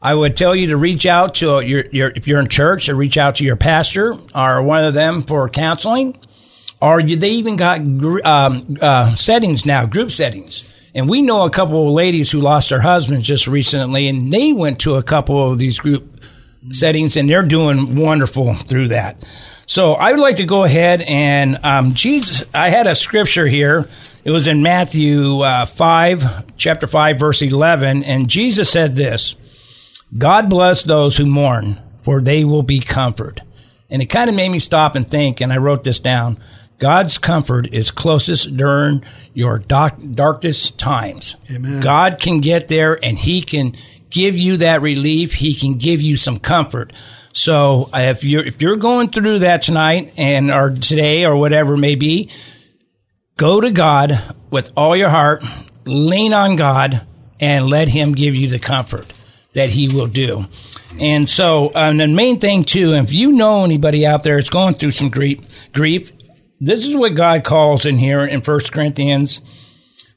I 0.00 0.14
would 0.14 0.36
tell 0.36 0.54
you 0.54 0.68
to 0.68 0.76
reach 0.76 1.06
out 1.06 1.34
to 1.36 1.60
your, 1.60 1.84
your, 1.90 2.12
if 2.14 2.28
you're 2.28 2.40
in 2.40 2.46
church, 2.48 2.86
to 2.86 2.94
reach 2.94 3.16
out 3.16 3.36
to 3.36 3.44
your 3.44 3.56
pastor 3.56 4.14
or 4.34 4.62
one 4.62 4.84
of 4.84 4.94
them 4.94 5.22
for 5.22 5.48
counseling. 5.48 6.16
Or 6.80 7.00
you, 7.00 7.16
they 7.16 7.30
even 7.30 7.56
got 7.56 7.80
um, 8.24 8.76
uh, 8.80 9.14
settings 9.16 9.66
now, 9.66 9.86
group 9.86 10.12
settings. 10.12 10.72
And 10.94 11.08
we 11.08 11.22
know 11.22 11.44
a 11.44 11.50
couple 11.50 11.88
of 11.88 11.92
ladies 11.92 12.30
who 12.30 12.38
lost 12.38 12.70
their 12.70 12.80
husbands 12.80 13.26
just 13.26 13.48
recently, 13.48 14.08
and 14.08 14.32
they 14.32 14.52
went 14.52 14.80
to 14.80 14.94
a 14.94 15.02
couple 15.02 15.50
of 15.50 15.58
these 15.58 15.80
group 15.80 16.24
settings, 16.70 17.16
and 17.16 17.28
they're 17.28 17.42
doing 17.42 17.96
wonderful 17.96 18.54
through 18.54 18.88
that. 18.88 19.16
So 19.66 19.92
I 19.92 20.12
would 20.12 20.20
like 20.20 20.36
to 20.36 20.46
go 20.46 20.64
ahead 20.64 21.02
and 21.02 21.58
um, 21.64 21.94
Jesus. 21.94 22.44
I 22.54 22.70
had 22.70 22.86
a 22.86 22.94
scripture 22.94 23.46
here. 23.46 23.88
It 24.24 24.30
was 24.30 24.48
in 24.48 24.62
Matthew 24.62 25.40
uh, 25.40 25.66
five, 25.66 26.46
chapter 26.56 26.86
five, 26.86 27.18
verse 27.18 27.42
eleven, 27.42 28.02
and 28.02 28.28
Jesus 28.28 28.70
said 28.70 28.92
this: 28.92 29.36
"God 30.16 30.48
bless 30.48 30.82
those 30.82 31.16
who 31.16 31.26
mourn, 31.26 31.78
for 32.02 32.20
they 32.20 32.44
will 32.44 32.62
be 32.62 32.80
comforted." 32.80 33.42
And 33.90 34.02
it 34.02 34.06
kind 34.06 34.28
of 34.28 34.36
made 34.36 34.50
me 34.50 34.58
stop 34.58 34.96
and 34.96 35.08
think, 35.10 35.40
and 35.40 35.52
I 35.52 35.56
wrote 35.56 35.84
this 35.84 36.00
down. 36.00 36.38
God's 36.78 37.18
comfort 37.18 37.68
is 37.72 37.90
closest 37.90 38.56
during 38.56 39.02
your 39.34 39.58
dark, 39.58 39.94
darkest 40.14 40.78
times. 40.78 41.36
Amen. 41.50 41.80
God 41.80 42.20
can 42.20 42.40
get 42.40 42.68
there 42.68 42.98
and 43.02 43.18
He 43.18 43.42
can 43.42 43.74
give 44.10 44.36
you 44.36 44.58
that 44.58 44.80
relief. 44.80 45.32
He 45.34 45.54
can 45.54 45.74
give 45.74 46.02
you 46.02 46.16
some 46.16 46.38
comfort. 46.38 46.92
So 47.32 47.88
if 47.92 48.22
you're 48.22 48.44
if 48.44 48.62
you're 48.62 48.76
going 48.76 49.08
through 49.08 49.40
that 49.40 49.62
tonight 49.62 50.14
and 50.16 50.50
or 50.50 50.70
today 50.70 51.24
or 51.24 51.36
whatever 51.36 51.74
it 51.74 51.78
may 51.78 51.96
be, 51.96 52.30
go 53.36 53.60
to 53.60 53.70
God 53.70 54.20
with 54.50 54.72
all 54.76 54.96
your 54.96 55.10
heart, 55.10 55.42
lean 55.84 56.32
on 56.32 56.56
God, 56.56 57.02
and 57.40 57.68
let 57.68 57.88
Him 57.88 58.12
give 58.12 58.36
you 58.36 58.48
the 58.48 58.58
comfort 58.58 59.12
that 59.58 59.70
He 59.70 59.88
will 59.88 60.06
do. 60.06 60.46
And 60.98 61.28
so, 61.28 61.70
um, 61.74 61.98
the 61.98 62.08
main 62.08 62.40
thing 62.40 62.64
too, 62.64 62.94
if 62.94 63.12
you 63.12 63.32
know 63.32 63.64
anybody 63.64 64.06
out 64.06 64.22
there 64.22 64.36
that's 64.36 64.50
going 64.50 64.74
through 64.74 64.92
some 64.92 65.10
grief, 65.10 65.70
grief, 65.72 66.10
this 66.60 66.86
is 66.86 66.96
what 66.96 67.14
God 67.14 67.44
calls 67.44 67.86
in 67.86 67.98
here 67.98 68.24
in 68.24 68.40
First 68.40 68.72
Corinthians 68.72 69.42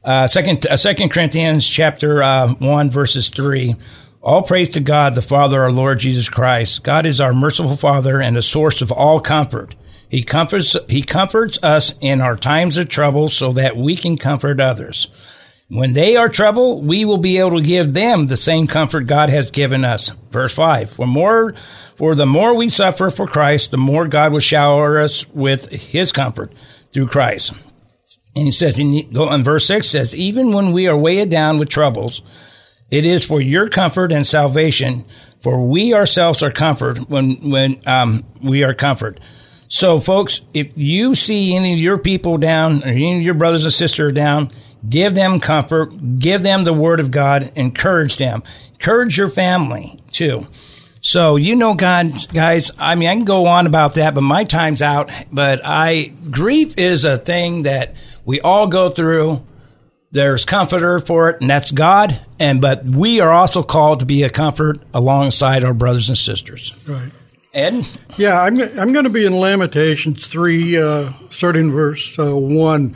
uh, 0.03 0.27
second, 0.27 0.65
uh, 0.65 0.77
second 0.77 1.09
Corinthians 1.09 1.67
chapter 1.67 2.23
uh, 2.23 2.53
one 2.55 2.89
verses 2.89 3.29
three. 3.29 3.75
All 4.23 4.43
praise 4.43 4.69
to 4.71 4.79
God, 4.79 5.15
the 5.15 5.21
Father, 5.21 5.61
our 5.61 5.71
Lord 5.71 5.99
Jesus 5.99 6.29
Christ. 6.29 6.83
God 6.83 7.05
is 7.05 7.21
our 7.21 7.33
merciful 7.33 7.75
Father 7.75 8.19
and 8.19 8.35
the 8.35 8.41
source 8.41 8.81
of 8.81 8.91
all 8.91 9.19
comfort. 9.19 9.75
He 10.09 10.23
comforts, 10.23 10.75
he 10.87 11.03
comforts 11.03 11.61
us 11.63 11.93
in 12.01 12.21
our 12.21 12.35
times 12.35 12.77
of 12.77 12.89
trouble 12.89 13.29
so 13.29 13.51
that 13.53 13.77
we 13.77 13.95
can 13.95 14.17
comfort 14.17 14.59
others. 14.59 15.07
When 15.73 15.93
they 15.93 16.17
are 16.17 16.27
troubled, 16.27 16.85
we 16.85 17.05
will 17.05 17.17
be 17.17 17.37
able 17.37 17.55
to 17.55 17.61
give 17.61 17.93
them 17.93 18.27
the 18.27 18.35
same 18.35 18.67
comfort 18.67 19.05
God 19.05 19.29
has 19.29 19.51
given 19.51 19.85
us. 19.85 20.09
Verse 20.29 20.53
five. 20.53 20.91
For 20.91 21.07
more, 21.07 21.53
for 21.95 22.13
the 22.13 22.25
more 22.25 22.53
we 22.53 22.67
suffer 22.67 23.09
for 23.09 23.25
Christ, 23.25 23.71
the 23.71 23.77
more 23.77 24.05
God 24.05 24.33
will 24.33 24.41
shower 24.41 24.99
us 24.99 25.25
with 25.29 25.69
his 25.69 26.11
comfort 26.11 26.51
through 26.91 27.07
Christ. 27.07 27.53
And 28.35 28.47
he 28.47 28.51
says, 28.51 28.79
in, 28.79 29.15
on 29.15 29.45
verse 29.45 29.65
6 29.65 29.87
says, 29.87 30.13
even 30.13 30.51
when 30.51 30.73
we 30.73 30.87
are 30.87 30.97
weighed 30.97 31.29
down 31.29 31.57
with 31.57 31.69
troubles, 31.69 32.21
it 32.89 33.05
is 33.05 33.25
for 33.25 33.39
your 33.39 33.69
comfort 33.69 34.11
and 34.11 34.27
salvation, 34.27 35.05
for 35.39 35.65
we 35.65 35.93
ourselves 35.93 36.43
are 36.43 36.51
comfort 36.51 37.09
when, 37.09 37.49
when, 37.49 37.81
um, 37.85 38.25
we 38.43 38.65
are 38.65 38.73
comfort. 38.73 39.21
So 39.69 39.99
folks, 40.01 40.41
if 40.53 40.73
you 40.75 41.15
see 41.15 41.55
any 41.55 41.71
of 41.71 41.79
your 41.79 41.97
people 41.97 42.37
down 42.37 42.83
or 42.83 42.87
any 42.87 43.15
of 43.15 43.21
your 43.21 43.35
brothers 43.35 43.63
and 43.63 43.71
sisters 43.71 44.11
down, 44.11 44.51
give 44.87 45.15
them 45.15 45.39
comfort, 45.39 46.19
give 46.19 46.41
them 46.43 46.63
the 46.63 46.73
word 46.73 46.99
of 46.99 47.11
God, 47.11 47.51
encourage 47.55 48.17
them, 48.17 48.43
encourage 48.73 49.17
your 49.17 49.29
family 49.29 49.99
too. 50.11 50.47
So 51.01 51.35
you 51.35 51.55
know, 51.55 51.73
guys, 51.73 52.27
guys. 52.27 52.71
I 52.79 52.95
mean, 52.95 53.09
I 53.09 53.15
can 53.15 53.25
go 53.25 53.47
on 53.47 53.65
about 53.65 53.95
that, 53.95 54.13
but 54.13 54.21
my 54.21 54.43
time's 54.43 54.81
out. 54.81 55.09
But 55.31 55.61
I 55.63 56.13
grief 56.29 56.77
is 56.77 57.05
a 57.05 57.17
thing 57.17 57.63
that 57.63 57.95
we 58.23 58.39
all 58.39 58.67
go 58.67 58.89
through. 58.89 59.45
There's 60.11 60.45
comforter 60.45 60.99
for 60.99 61.29
it, 61.29 61.41
and 61.41 61.49
that's 61.49 61.71
God. 61.71 62.19
And 62.39 62.61
but 62.61 62.85
we 62.85 63.19
are 63.19 63.31
also 63.31 63.63
called 63.63 64.01
to 64.01 64.05
be 64.05 64.23
a 64.23 64.29
comfort 64.29 64.77
alongside 64.93 65.63
our 65.63 65.73
brothers 65.73 66.09
and 66.09 66.17
sisters. 66.17 66.75
Right. 66.87 67.11
Ed? 67.53 67.85
Yeah, 68.17 68.39
I'm 68.39 68.59
I'm 68.59 68.93
going 68.93 69.03
to 69.03 69.09
be 69.09 69.25
in 69.25 69.33
Lamentations 69.33 70.27
three, 70.27 70.77
uh, 70.77 71.11
starting 71.29 71.71
verse 71.71 72.17
uh, 72.19 72.35
one. 72.35 72.95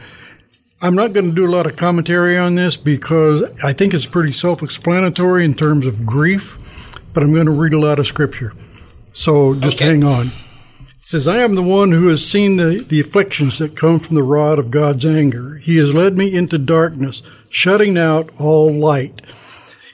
I'm 0.81 0.95
not 0.95 1.13
going 1.13 1.29
to 1.29 1.35
do 1.35 1.47
a 1.47 1.51
lot 1.51 1.67
of 1.67 1.75
commentary 1.75 2.37
on 2.37 2.55
this 2.55 2.77
because 2.77 3.43
I 3.63 3.73
think 3.73 3.93
it's 3.93 4.05
pretty 4.05 4.33
self-explanatory 4.33 5.43
in 5.45 5.55
terms 5.55 5.85
of 5.85 6.05
grief 6.05 6.59
but 7.15 7.23
I'm 7.23 7.33
going 7.33 7.45
to 7.47 7.51
read 7.51 7.73
a 7.73 7.79
lot 7.79 7.97
of 7.97 8.05
scripture. 8.05 8.53
So 9.13 9.55
just 9.55 9.77
okay. 9.77 9.85
hang 9.85 10.03
on. 10.03 10.27
It 10.27 11.05
says, 11.05 11.27
I 11.27 11.37
am 11.37 11.55
the 11.55 11.63
one 11.63 11.93
who 11.93 12.09
has 12.09 12.23
seen 12.23 12.57
the, 12.57 12.85
the 12.87 12.99
afflictions 12.99 13.57
that 13.57 13.77
come 13.77 13.99
from 13.99 14.15
the 14.15 14.23
rod 14.23 14.59
of 14.59 14.69
God's 14.69 15.05
anger. 15.05 15.55
He 15.55 15.77
has 15.77 15.95
led 15.95 16.17
me 16.17 16.35
into 16.35 16.57
darkness, 16.57 17.23
shutting 17.49 17.97
out 17.97 18.29
all 18.37 18.71
light. 18.71 19.21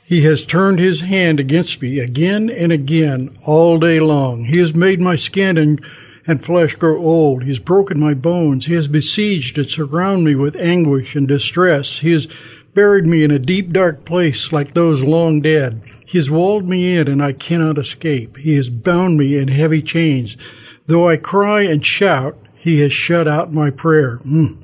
He 0.03 0.23
has 0.23 0.43
turned 0.43 0.79
his 0.79 1.01
hand 1.01 1.39
against 1.39 1.81
me 1.81 1.99
again 1.99 2.49
and 2.49 2.71
again 2.71 3.37
all 3.45 3.77
day 3.77 3.99
long. 3.99 4.45
He 4.45 4.57
has 4.57 4.73
made 4.73 4.99
my 4.99 5.15
skin 5.15 5.57
and, 5.57 5.79
and 6.27 6.43
flesh 6.43 6.75
grow 6.75 6.97
old. 6.97 7.43
He 7.43 7.49
has 7.49 7.59
broken 7.59 7.99
my 7.99 8.13
bones. 8.13 8.65
He 8.65 8.73
has 8.73 8.87
besieged 8.87 9.57
and 9.57 9.69
surrounded 9.69 10.25
me 10.25 10.35
with 10.35 10.55
anguish 10.55 11.15
and 11.15 11.27
distress. 11.27 11.99
He 11.99 12.11
has 12.11 12.27
buried 12.73 13.05
me 13.05 13.23
in 13.23 13.31
a 13.31 13.39
deep, 13.39 13.71
dark 13.71 14.05
place 14.05 14.51
like 14.51 14.73
those 14.73 15.03
long 15.03 15.41
dead. 15.41 15.81
He 16.05 16.17
has 16.17 16.29
walled 16.29 16.67
me 16.67 16.97
in, 16.97 17.07
and 17.07 17.23
I 17.23 17.33
cannot 17.33 17.77
escape. 17.77 18.37
He 18.37 18.55
has 18.55 18.69
bound 18.69 19.17
me 19.17 19.37
in 19.37 19.47
heavy 19.47 19.81
chains. 19.81 20.37
Though 20.85 21.07
I 21.07 21.17
cry 21.17 21.61
and 21.61 21.85
shout, 21.85 22.37
he 22.55 22.81
has 22.81 22.91
shut 22.91 23.27
out 23.27 23.53
my 23.53 23.69
prayer. 23.69 24.17
Mm. 24.19 24.57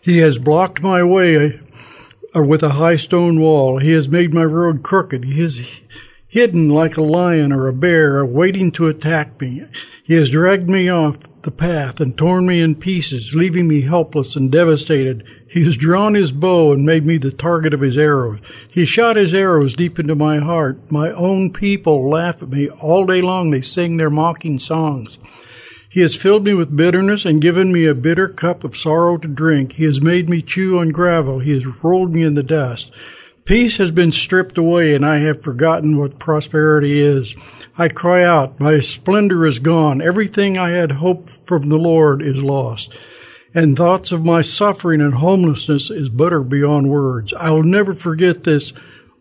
He 0.00 0.18
has 0.18 0.38
blocked 0.38 0.80
my 0.80 1.02
way 1.02 1.60
uh, 2.34 2.42
with 2.42 2.62
a 2.62 2.70
high 2.70 2.96
stone 2.96 3.40
wall. 3.40 3.78
He 3.78 3.92
has 3.92 4.08
made 4.08 4.32
my 4.32 4.44
road 4.44 4.82
crooked. 4.82 5.24
He 5.24 5.40
has 5.42 5.60
hidden 6.28 6.68
like 6.68 6.96
a 6.96 7.02
lion 7.02 7.52
or 7.52 7.66
a 7.66 7.72
bear, 7.72 8.24
waiting 8.24 8.70
to 8.72 8.86
attack 8.86 9.40
me. 9.40 9.64
He 10.08 10.14
has 10.14 10.30
dragged 10.30 10.70
me 10.70 10.88
off 10.88 11.18
the 11.42 11.50
path 11.50 12.00
and 12.00 12.16
torn 12.16 12.46
me 12.46 12.62
in 12.62 12.76
pieces, 12.76 13.34
leaving 13.34 13.68
me 13.68 13.82
helpless 13.82 14.36
and 14.36 14.50
devastated. 14.50 15.22
He 15.46 15.62
has 15.66 15.76
drawn 15.76 16.14
his 16.14 16.32
bow 16.32 16.72
and 16.72 16.86
made 16.86 17.04
me 17.04 17.18
the 17.18 17.30
target 17.30 17.74
of 17.74 17.82
his 17.82 17.98
arrows. 17.98 18.38
He 18.70 18.86
shot 18.86 19.16
his 19.16 19.34
arrows 19.34 19.74
deep 19.74 19.98
into 19.98 20.14
my 20.14 20.38
heart. 20.38 20.78
My 20.90 21.12
own 21.12 21.52
people 21.52 22.08
laugh 22.08 22.42
at 22.42 22.48
me 22.48 22.70
all 22.82 23.04
day 23.04 23.20
long. 23.20 23.50
They 23.50 23.60
sing 23.60 23.98
their 23.98 24.08
mocking 24.08 24.58
songs. 24.58 25.18
He 25.90 26.00
has 26.00 26.16
filled 26.16 26.46
me 26.46 26.54
with 26.54 26.74
bitterness 26.74 27.26
and 27.26 27.42
given 27.42 27.70
me 27.70 27.84
a 27.84 27.94
bitter 27.94 28.28
cup 28.28 28.64
of 28.64 28.78
sorrow 28.78 29.18
to 29.18 29.28
drink. 29.28 29.74
He 29.74 29.84
has 29.84 30.00
made 30.00 30.30
me 30.30 30.40
chew 30.40 30.78
on 30.78 30.88
gravel. 30.88 31.40
He 31.40 31.52
has 31.52 31.66
rolled 31.84 32.14
me 32.14 32.22
in 32.22 32.32
the 32.32 32.42
dust. 32.42 32.90
Peace 33.48 33.78
has 33.78 33.90
been 33.90 34.12
stripped 34.12 34.58
away, 34.58 34.94
and 34.94 35.06
I 35.06 35.20
have 35.20 35.42
forgotten 35.42 35.96
what 35.96 36.18
prosperity 36.18 37.00
is. 37.00 37.34
I 37.78 37.88
cry 37.88 38.22
out, 38.22 38.60
My 38.60 38.80
splendor 38.80 39.46
is 39.46 39.58
gone. 39.58 40.02
Everything 40.02 40.58
I 40.58 40.72
had 40.72 40.92
hoped 40.92 41.30
from 41.30 41.70
the 41.70 41.78
Lord 41.78 42.20
is 42.20 42.42
lost. 42.42 42.92
And 43.54 43.74
thoughts 43.74 44.12
of 44.12 44.22
my 44.22 44.42
suffering 44.42 45.00
and 45.00 45.14
homelessness 45.14 45.90
is 45.90 46.10
bitter 46.10 46.42
beyond 46.42 46.90
words. 46.90 47.32
I 47.32 47.50
will 47.50 47.62
never 47.62 47.94
forget 47.94 48.44
this 48.44 48.74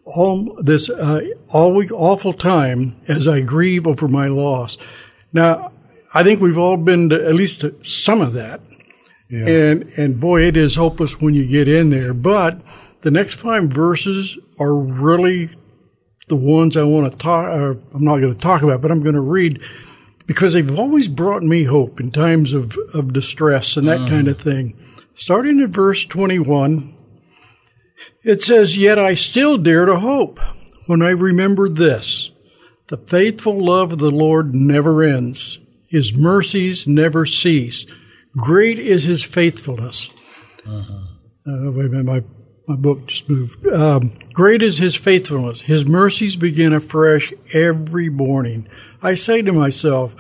all, 0.04 0.62
this 0.62 0.90
uh, 0.90 1.22
awful 1.50 2.34
time 2.34 2.98
as 3.08 3.30
I 3.30 3.40
grieve 3.40 3.88
over 3.88 4.10
my 4.10 4.28
loss. 4.28 4.78
Now, 5.32 5.72
I 6.14 6.24
think 6.24 6.42
we've 6.42 6.58
all 6.58 6.76
been 6.76 7.08
to 7.12 7.26
at 7.26 7.34
least 7.34 7.62
to 7.62 7.82
some 7.82 8.20
of 8.20 8.34
that. 8.34 8.60
Yeah. 9.30 9.48
And, 9.48 9.84
and 9.96 10.20
boy, 10.20 10.44
it 10.44 10.58
is 10.58 10.76
hopeless 10.76 11.22
when 11.22 11.34
you 11.34 11.46
get 11.46 11.70
in 11.70 11.92
there. 11.92 12.14
But 12.14 12.60
the 13.08 13.12
next 13.12 13.36
five 13.36 13.70
verses 13.70 14.38
are 14.60 14.76
really 14.76 15.50
the 16.28 16.36
ones 16.36 16.76
I 16.76 16.84
want 16.84 17.10
to 17.10 17.18
talk. 17.18 17.48
Uh, 17.48 17.76
I'm 17.94 18.04
not 18.04 18.18
going 18.18 18.36
to 18.36 18.42
talk 18.42 18.62
about, 18.62 18.82
but 18.82 18.92
I'm 18.92 19.02
going 19.02 19.16
to 19.16 19.22
read 19.22 19.62
because 20.26 20.52
they've 20.52 20.78
always 20.78 21.08
brought 21.08 21.42
me 21.42 21.64
hope 21.64 22.02
in 22.02 22.12
times 22.12 22.52
of, 22.52 22.78
of 22.94 23.14
distress 23.14 23.78
and 23.78 23.88
that 23.88 24.02
mm. 24.02 24.10
kind 24.10 24.28
of 24.28 24.42
thing. 24.42 24.78
Starting 25.16 25.62
at 25.62 25.70
verse 25.70 26.06
21, 26.06 26.98
it 28.24 28.44
says, 28.44 28.76
Yet 28.76 29.00
I 29.00 29.16
still 29.16 29.58
dare 29.58 29.86
to 29.86 30.00
hope 30.02 30.42
when 30.86 31.02
I 31.02 31.12
remember 31.12 31.70
this. 31.70 32.30
The 32.88 32.98
faithful 32.98 33.64
love 33.64 33.94
of 33.94 34.00
the 34.00 34.12
Lord 34.12 34.54
never 34.54 35.02
ends. 35.02 35.60
His 35.88 36.14
mercies 36.14 36.86
never 36.86 37.26
cease. 37.26 37.86
Great 38.36 38.80
is 38.80 39.06
his 39.06 39.24
faithfulness. 39.24 40.10
Uh-huh. 40.66 40.94
Uh, 41.48 41.72
wait 41.72 41.86
a 41.86 41.90
minute, 41.90 42.06
my 42.06 42.24
my 42.68 42.76
book 42.76 43.08
just 43.08 43.30
moved. 43.30 43.66
Um, 43.68 44.14
great 44.34 44.62
is 44.62 44.78
his 44.78 44.96
faithfulness. 44.96 45.62
His 45.62 45.86
mercies 45.86 46.36
begin 46.36 46.74
afresh 46.74 47.34
every 47.54 48.10
morning. 48.10 48.68
I 49.02 49.16
say 49.16 49.42
to 49.42 49.54
myself, 49.54 50.16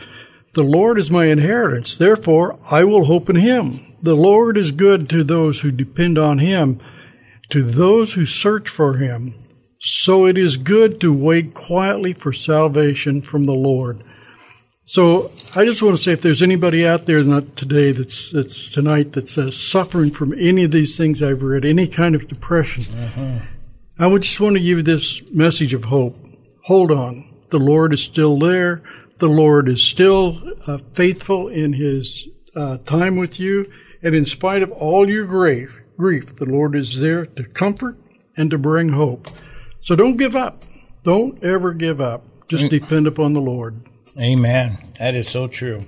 the 0.54 0.64
Lord 0.64 0.98
is 0.98 1.12
my 1.12 1.26
inheritance. 1.26 1.98
Therefore, 1.98 2.58
I 2.72 2.86
will 2.86 3.04
hope 3.04 3.30
in 3.30 3.36
him. 3.36 3.96
The 4.02 4.16
Lord 4.16 4.58
is 4.58 4.72
good 4.72 5.10
to 5.10 5.24
those 5.24 5.60
who 5.60 5.72
depend 5.72 6.18
on 6.18 6.40
him, 6.40 6.80
to 7.50 7.62
those 7.62 8.14
who 8.14 8.26
search 8.26 8.70
for 8.70 8.98
him. 8.98 9.36
So 9.80 10.26
it 10.26 10.38
is 10.38 10.58
good 10.58 11.02
to 11.02 11.14
wait 11.14 11.54
quietly 11.54 12.14
for 12.14 12.32
salvation 12.32 13.22
from 13.22 13.46
the 13.46 13.54
Lord. 13.54 14.02
So 14.90 15.32
I 15.54 15.66
just 15.66 15.82
want 15.82 15.98
to 15.98 16.02
say, 16.02 16.14
if 16.14 16.22
there's 16.22 16.42
anybody 16.42 16.88
out 16.88 17.08
there 17.08 17.22
not 17.22 17.58
today 17.58 17.92
that's 17.92 18.32
that's 18.32 18.70
tonight 18.70 19.12
that's 19.12 19.38
uh, 19.38 19.52
suffering 19.52 20.12
from 20.12 20.34
any 20.40 20.64
of 20.64 20.72
these 20.72 20.96
things 20.96 21.22
I've 21.22 21.44
read, 21.44 21.66
any 21.66 21.90
kind 21.90 22.16
of 22.16 22.30
depression, 22.30 22.86
uh-huh. 22.98 23.40
I 24.00 24.08
would 24.08 24.22
just 24.22 24.40
want 24.40 24.56
to 24.56 24.62
give 24.62 24.78
you 24.78 24.84
this 24.84 25.30
message 25.30 25.74
of 25.74 25.84
hope. 25.84 26.16
Hold 26.64 26.94
on, 26.94 27.30
the 27.50 27.60
Lord 27.60 27.92
is 27.92 28.02
still 28.02 28.40
there. 28.40 28.82
The 29.18 29.28
Lord 29.28 29.68
is 29.68 29.84
still 29.84 30.40
uh, 30.66 30.78
faithful 30.94 31.50
in 31.50 31.74
His 31.74 32.30
uh, 32.56 32.78
time 32.86 33.18
with 33.18 33.42
you, 33.42 33.70
and 34.02 34.16
in 34.16 34.26
spite 34.26 34.64
of 34.64 34.72
all 34.72 35.10
your 35.10 35.26
grief, 35.26 35.82
grief, 35.98 36.38
the 36.38 36.46
Lord 36.46 36.76
is 36.76 36.98
there 37.02 37.26
to 37.26 37.44
comfort 37.44 37.98
and 38.38 38.50
to 38.52 38.58
bring 38.58 38.88
hope. 38.90 39.28
So 39.82 39.98
don't 39.98 40.16
give 40.16 40.38
up. 40.38 40.64
Don't 41.04 41.44
ever 41.44 41.74
give 41.74 42.00
up. 42.00 42.24
Just 42.48 42.70
depend 42.70 43.06
upon 43.06 43.34
the 43.34 43.42
Lord. 43.42 43.82
Amen. 44.20 44.78
That 45.00 45.16
is 45.16 45.28
so 45.30 45.48
true. 45.48 45.82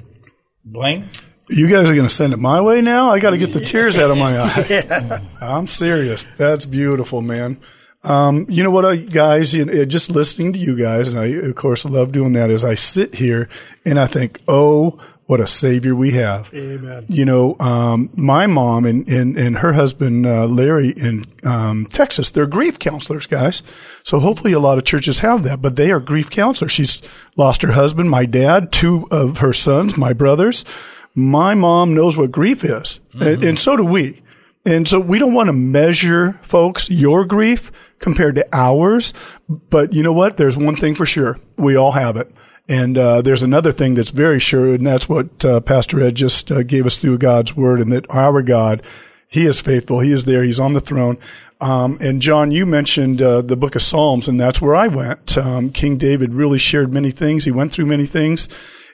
Blaine? 0.64 1.10
You 1.50 1.68
guys 1.68 1.90
are 1.90 1.96
going 1.96 2.08
to 2.08 2.14
send 2.14 2.32
it 2.34 2.38
my 2.38 2.62
way 2.62 2.82
now? 2.82 3.10
I 3.10 3.20
got 3.20 3.32
to 3.32 3.38
get 3.38 3.54
the 3.54 3.60
tears 3.66 3.98
out 3.98 4.12
of 4.12 4.18
my 4.18 4.40
eyes. 4.42 4.70
yeah. 4.70 5.20
I'm 5.42 5.68
serious. 5.68 6.26
That's 6.38 6.66
beautiful, 6.66 7.22
man. 7.22 7.58
Um, 8.04 8.46
you 8.50 8.64
know 8.64 8.72
what, 8.72 8.86
I, 8.86 8.96
guys? 8.98 9.54
You 9.54 9.66
know, 9.66 9.86
just 9.86 10.10
listening 10.10 10.54
to 10.54 10.60
you 10.60 10.76
guys, 10.76 11.10
and 11.10 11.20
I, 11.20 11.26
of 11.26 11.56
course, 11.56 11.86
love 11.86 12.12
doing 12.12 12.34
that. 12.34 12.50
As 12.50 12.64
I 12.64 12.76
sit 12.76 13.16
here 13.16 13.50
and 13.86 14.00
I 14.00 14.08
think, 14.08 14.40
oh 14.48 15.00
what 15.30 15.40
a 15.40 15.46
savior 15.46 15.94
we 15.94 16.14
have. 16.14 16.52
Amen. 16.56 17.06
You 17.08 17.24
know, 17.24 17.56
um, 17.60 18.10
my 18.16 18.48
mom 18.48 18.86
and, 18.86 19.08
and, 19.08 19.38
and 19.38 19.60
her 19.60 19.74
husband, 19.74 20.26
uh, 20.26 20.48
Larry 20.48 20.90
in, 20.90 21.24
um, 21.44 21.86
Texas, 21.86 22.32
they're 22.32 22.48
grief 22.48 22.80
counselors, 22.80 23.28
guys. 23.28 23.62
So 24.02 24.20
hopefully 24.20 24.54
a 24.54 24.60
lot 24.60 24.80
of 24.80 24.86
churches 24.86 25.20
have 25.20 25.44
that, 25.44 25.62
but 25.62 25.76
they 25.76 25.92
are 25.92 26.00
grief 26.00 26.32
counselors. 26.32 26.72
She's 26.72 27.04
lost 27.36 27.62
her 27.62 27.74
husband, 27.74 28.10
my 28.10 28.26
dad, 28.26 28.72
two 28.72 29.08
of 29.12 29.38
her 29.38 29.54
sons, 29.54 29.98
my 29.98 30.14
brothers. 30.14 30.66
My 31.14 31.54
mom 31.54 31.94
knows 31.94 32.18
what 32.18 32.32
grief 32.32 32.64
is, 32.64 33.00
mm-hmm. 33.14 33.22
and, 33.22 33.44
and 33.44 33.60
so 33.60 33.78
do 33.78 33.86
we. 33.86 34.24
And 34.70 34.88
so 34.88 35.00
we 35.00 35.18
don't 35.18 35.34
want 35.34 35.48
to 35.48 35.54
measure, 35.54 36.34
folks, 36.44 36.92
your 36.92 37.26
grief 37.26 37.72
compared 37.98 38.36
to 38.36 38.48
ours. 38.54 39.14
But 39.50 39.94
you 39.94 40.04
know 40.04 40.14
what? 40.14 40.38
There's 40.38 40.56
one 40.56 40.76
thing 40.76 40.94
for 40.94 41.08
sure. 41.08 41.40
We 41.58 41.76
all 41.76 41.94
have 41.94 42.18
it. 42.18 42.32
And 42.68 42.96
uh, 42.96 43.24
there's 43.24 43.42
another 43.42 43.72
thing 43.72 43.96
that's 43.96 44.12
very 44.12 44.40
sure, 44.40 44.76
and 44.76 44.86
that's 44.86 45.10
what 45.10 45.44
uh, 45.44 45.60
Pastor 45.62 46.00
Ed 46.00 46.14
just 46.14 46.52
uh, 46.52 46.62
gave 46.62 46.86
us 46.86 47.00
through 47.00 47.18
God's 47.18 47.58
word, 47.58 47.80
and 47.80 47.92
that 47.92 48.06
our 48.12 48.44
God, 48.44 48.84
He 49.28 49.48
is 49.48 49.60
faithful. 49.60 50.02
He 50.02 50.12
is 50.12 50.26
there. 50.26 50.44
He's 50.44 50.60
on 50.60 50.74
the 50.74 50.80
throne. 50.80 51.18
Um, 51.60 51.98
and 52.00 52.22
John, 52.22 52.52
you 52.52 52.68
mentioned 52.68 53.24
uh, 53.24 53.42
the 53.42 53.58
book 53.58 53.76
of 53.76 53.82
Psalms, 53.82 54.28
and 54.28 54.40
that's 54.40 54.62
where 54.62 54.76
I 54.76 54.88
went. 54.88 55.36
Um, 55.36 55.72
King 55.72 55.98
David 55.98 56.36
really 56.36 56.60
shared 56.60 56.94
many 56.94 57.10
things. 57.10 57.44
He 57.44 57.52
went 57.52 57.72
through 57.72 57.88
many 57.88 58.06
things. 58.06 58.48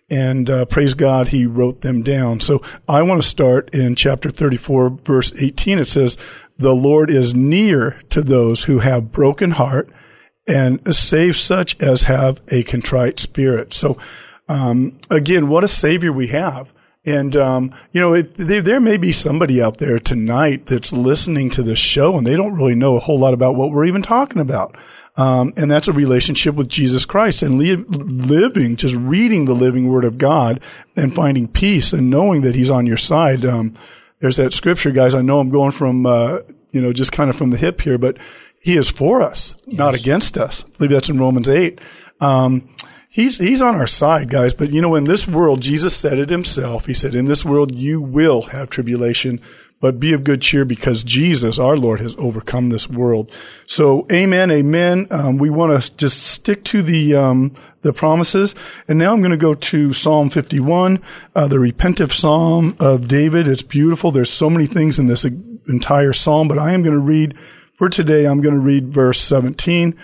And 0.10 0.50
uh, 0.50 0.66
praise 0.66 0.94
God, 0.94 1.28
he 1.28 1.46
wrote 1.46 1.82
them 1.82 2.04
down. 2.04 2.40
So 2.40 2.62
I 2.88 3.02
want 3.02 3.22
to 3.22 3.28
start 3.28 3.74
in 3.74 3.96
chapter 3.96 4.30
34, 4.30 4.90
verse 5.04 5.34
18. 5.42 5.80
It 5.80 5.88
says, 5.88 6.18
The 6.58 6.76
Lord 6.76 7.10
is 7.10 7.34
near 7.34 8.00
to 8.12 8.22
those 8.22 8.66
who 8.66 8.80
have 8.80 9.12
broken 9.12 9.52
heart 9.52 9.90
and 10.48 10.96
save 10.96 11.36
such 11.38 11.80
as 11.82 12.04
have 12.04 12.40
a 12.50 12.64
contrite 12.64 13.20
spirit. 13.20 13.74
So, 13.74 13.98
um, 14.48 15.00
again, 15.10 15.48
what 15.48 15.64
a 15.64 15.68
savior 15.68 16.14
we 16.14 16.28
have. 16.28 16.72
And, 17.06 17.36
um, 17.36 17.74
you 17.92 18.02
know, 18.02 18.14
it, 18.14 18.34
there, 18.36 18.64
there, 18.64 18.80
may 18.80 18.98
be 18.98 19.12
somebody 19.12 19.62
out 19.62 19.78
there 19.78 20.00
tonight 20.00 20.66
that's 20.66 20.92
listening 20.92 21.52
to 21.52 21.62
this 21.62 21.78
show 21.78 22.18
and 22.18 22.26
they 22.26 22.36
don't 22.36 22.56
really 22.56 22.74
know 22.74 22.96
a 22.96 23.00
whole 23.00 23.20
lot 23.20 23.34
about 23.34 23.56
what 23.56 23.72
we're 23.72 23.86
even 23.86 24.02
talking 24.02 24.42
about. 24.42 24.76
Um, 25.16 25.54
and 25.56 25.70
that's 25.70 25.88
a 25.88 25.94
relationship 25.94 26.56
with 26.56 26.68
Jesus 26.68 27.06
Christ 27.06 27.44
and 27.44 27.60
li- 27.60 27.76
living, 27.76 28.76
just 28.76 28.96
reading 28.96 29.46
the 29.46 29.54
living 29.54 29.88
word 29.88 30.04
of 30.04 30.18
God 30.18 30.60
and 30.96 31.14
finding 31.14 31.48
peace 31.48 31.94
and 31.94 32.10
knowing 32.10 32.42
that 32.42 32.56
he's 32.56 32.72
on 32.72 32.88
your 32.88 32.98
side. 32.98 33.46
Um, 33.46 33.76
there's 34.20 34.38
that 34.38 34.54
scripture, 34.54 34.92
guys. 34.92 35.14
I 35.14 35.22
know 35.22 35.40
I'm 35.40 35.52
going 35.52 35.72
from, 35.72 36.06
uh, 36.06 36.40
you 36.72 36.82
know, 36.82 36.92
just 36.92 37.12
kind 37.12 37.30
of 37.30 37.36
from 37.36 37.52
the 37.52 37.58
hip 37.58 37.82
here, 37.82 37.98
but 37.98 38.18
he 38.60 38.76
is 38.76 38.90
for 38.90 39.22
us, 39.22 39.54
yes. 39.66 39.78
not 39.78 39.94
against 39.94 40.38
us. 40.38 40.66
I 40.66 40.78
believe 40.78 40.92
that's 40.92 41.10
in 41.10 41.20
Romans 41.20 41.48
8. 41.48 41.80
Um, 42.20 42.68
he's, 43.16 43.38
he's 43.38 43.62
on 43.62 43.76
our 43.76 43.88
side, 43.88 44.30
guys. 44.30 44.54
But 44.54 44.72
you 44.72 44.82
know, 44.82 44.96
in 44.96 45.06
this 45.06 45.26
world, 45.26 45.62
Jesus 45.62 45.96
said 45.96 46.20
it 46.20 46.30
himself. 46.30 46.86
He 46.86 46.94
said, 46.94 47.16
in 47.16 47.26
this 47.26 47.46
world, 47.46 47.74
you 47.74 48.02
will 48.02 48.44
have 48.44 48.70
tribulation, 48.70 49.40
but 49.80 50.02
be 50.02 50.12
of 50.12 50.26
good 50.26 50.42
cheer 50.42 50.66
because 50.66 51.04
Jesus, 51.04 51.58
our 51.58 51.78
Lord, 51.78 52.02
has 52.02 52.16
overcome 52.18 52.70
this 52.70 52.90
world. 52.90 53.32
So, 53.68 54.06
amen, 54.12 54.52
amen. 54.52 55.08
Um, 55.12 55.38
we 55.38 55.50
want 55.50 55.82
to 55.82 55.96
just 55.96 56.24
stick 56.24 56.66
to 56.66 56.82
the, 56.82 57.16
um, 57.16 57.54
the 57.84 57.94
promises. 57.94 58.54
And 58.90 59.00
now 59.00 59.14
I'm 59.14 59.22
going 59.22 59.32
to 59.32 59.38
go 59.38 59.54
to 59.54 59.94
Psalm 59.94 60.30
51, 60.30 61.02
uh, 61.36 61.48
the 61.48 61.56
repentive 61.56 62.12
Psalm 62.12 62.76
of 62.82 63.08
David. 63.08 63.48
It's 63.48 63.64
beautiful. 63.64 64.12
There's 64.12 64.30
so 64.30 64.50
many 64.50 64.66
things 64.66 65.00
in 65.00 65.08
this 65.08 65.26
entire 65.70 66.12
Psalm, 66.12 66.50
but 66.50 66.60
I 66.60 66.74
am 66.74 66.84
going 66.84 66.94
to 66.94 67.00
read 67.00 67.36
for 67.76 67.90
today, 67.90 68.26
I'm 68.26 68.42
going 68.42 68.56
to 68.56 68.62
read 68.62 68.94
verse 68.94 69.20
17. 69.20 69.96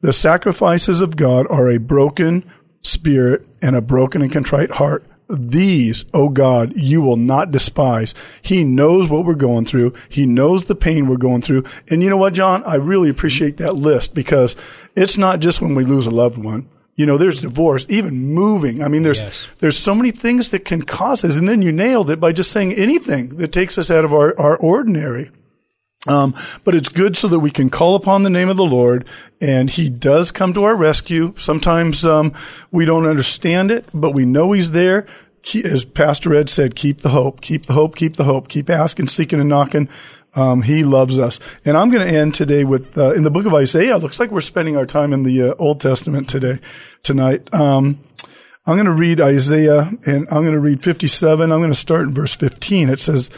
The 0.00 0.12
sacrifices 0.12 1.00
of 1.00 1.16
God 1.16 1.46
are 1.50 1.68
a 1.68 1.78
broken 1.78 2.50
spirit 2.88 3.46
and 3.62 3.76
a 3.76 3.80
broken 3.80 4.22
and 4.22 4.32
contrite 4.32 4.72
heart. 4.72 5.04
these, 5.30 6.06
oh 6.14 6.30
God, 6.30 6.72
you 6.74 7.02
will 7.02 7.16
not 7.16 7.50
despise. 7.50 8.14
He 8.40 8.64
knows 8.64 9.08
what 9.10 9.26
we're 9.26 9.34
going 9.34 9.66
through. 9.66 9.92
He 10.08 10.24
knows 10.24 10.64
the 10.64 10.74
pain 10.74 11.06
we're 11.06 11.18
going 11.18 11.42
through. 11.42 11.64
And 11.90 12.02
you 12.02 12.08
know 12.08 12.16
what, 12.16 12.32
John? 12.32 12.64
I 12.64 12.76
really 12.76 13.10
appreciate 13.10 13.58
that 13.58 13.74
list 13.74 14.14
because 14.14 14.56
it's 14.96 15.18
not 15.18 15.40
just 15.40 15.60
when 15.60 15.74
we 15.74 15.84
lose 15.84 16.06
a 16.06 16.10
loved 16.10 16.38
one. 16.38 16.66
You 16.96 17.04
know, 17.06 17.18
there's 17.18 17.42
divorce, 17.42 17.86
even 17.90 18.18
moving. 18.32 18.82
I 18.82 18.88
mean, 18.88 19.02
there's 19.02 19.20
Yes. 19.20 19.48
there's 19.58 19.76
so 19.76 19.94
many 19.94 20.10
things 20.12 20.48
that 20.48 20.64
can 20.64 20.82
cause 20.82 21.22
us, 21.24 21.36
and 21.36 21.46
then 21.48 21.60
you 21.62 21.72
nailed 21.72 22.08
it 22.10 22.18
by 22.18 22.32
just 22.32 22.50
saying 22.50 22.72
anything 22.72 23.28
that 23.36 23.52
takes 23.52 23.76
us 23.78 23.90
out 23.90 24.04
of 24.04 24.12
our, 24.14 24.34
our 24.40 24.56
ordinary. 24.56 25.30
Um, 26.08 26.34
but 26.64 26.74
it's 26.74 26.88
good 26.88 27.16
so 27.16 27.28
that 27.28 27.40
we 27.40 27.50
can 27.50 27.70
call 27.70 27.94
upon 27.94 28.22
the 28.22 28.30
name 28.30 28.48
of 28.48 28.56
the 28.56 28.64
Lord, 28.64 29.06
and 29.40 29.68
He 29.68 29.88
does 29.88 30.32
come 30.32 30.52
to 30.54 30.64
our 30.64 30.74
rescue. 30.74 31.34
Sometimes 31.36 32.04
um, 32.06 32.32
we 32.70 32.84
don't 32.84 33.06
understand 33.06 33.70
it, 33.70 33.86
but 33.92 34.12
we 34.12 34.24
know 34.24 34.52
He's 34.52 34.70
there. 34.70 35.06
He, 35.42 35.64
as 35.64 35.84
Pastor 35.84 36.34
Ed 36.34 36.50
said, 36.50 36.74
keep 36.74 36.98
the 36.98 37.10
hope, 37.10 37.40
keep 37.40 37.66
the 37.66 37.72
hope, 37.72 37.96
keep 37.96 38.16
the 38.16 38.24
hope, 38.24 38.48
keep 38.48 38.68
asking, 38.68 39.08
seeking, 39.08 39.40
and 39.40 39.48
knocking. 39.48 39.88
Um, 40.34 40.62
he 40.62 40.84
loves 40.84 41.18
us. 41.18 41.40
And 41.64 41.76
I'm 41.76 41.90
going 41.90 42.06
to 42.06 42.18
end 42.18 42.34
today 42.34 42.64
with 42.64 42.96
uh, 42.98 43.12
in 43.12 43.22
the 43.22 43.30
book 43.30 43.46
of 43.46 43.54
Isaiah. 43.54 43.96
It 43.96 44.02
looks 44.02 44.20
like 44.20 44.30
we're 44.30 44.40
spending 44.40 44.76
our 44.76 44.86
time 44.86 45.12
in 45.12 45.22
the 45.22 45.50
uh, 45.50 45.54
Old 45.58 45.80
Testament 45.80 46.28
today, 46.28 46.60
tonight. 47.02 47.52
Um, 47.52 47.98
I'm 48.66 48.74
going 48.74 48.86
to 48.86 48.92
read 48.92 49.20
Isaiah, 49.20 49.90
and 50.06 50.28
I'm 50.30 50.42
going 50.42 50.52
to 50.52 50.60
read 50.60 50.82
57. 50.82 51.50
I'm 51.50 51.60
going 51.60 51.72
to 51.72 51.78
start 51.78 52.02
in 52.02 52.14
verse 52.14 52.34
15. 52.34 52.90
It 52.90 52.98
says. 52.98 53.30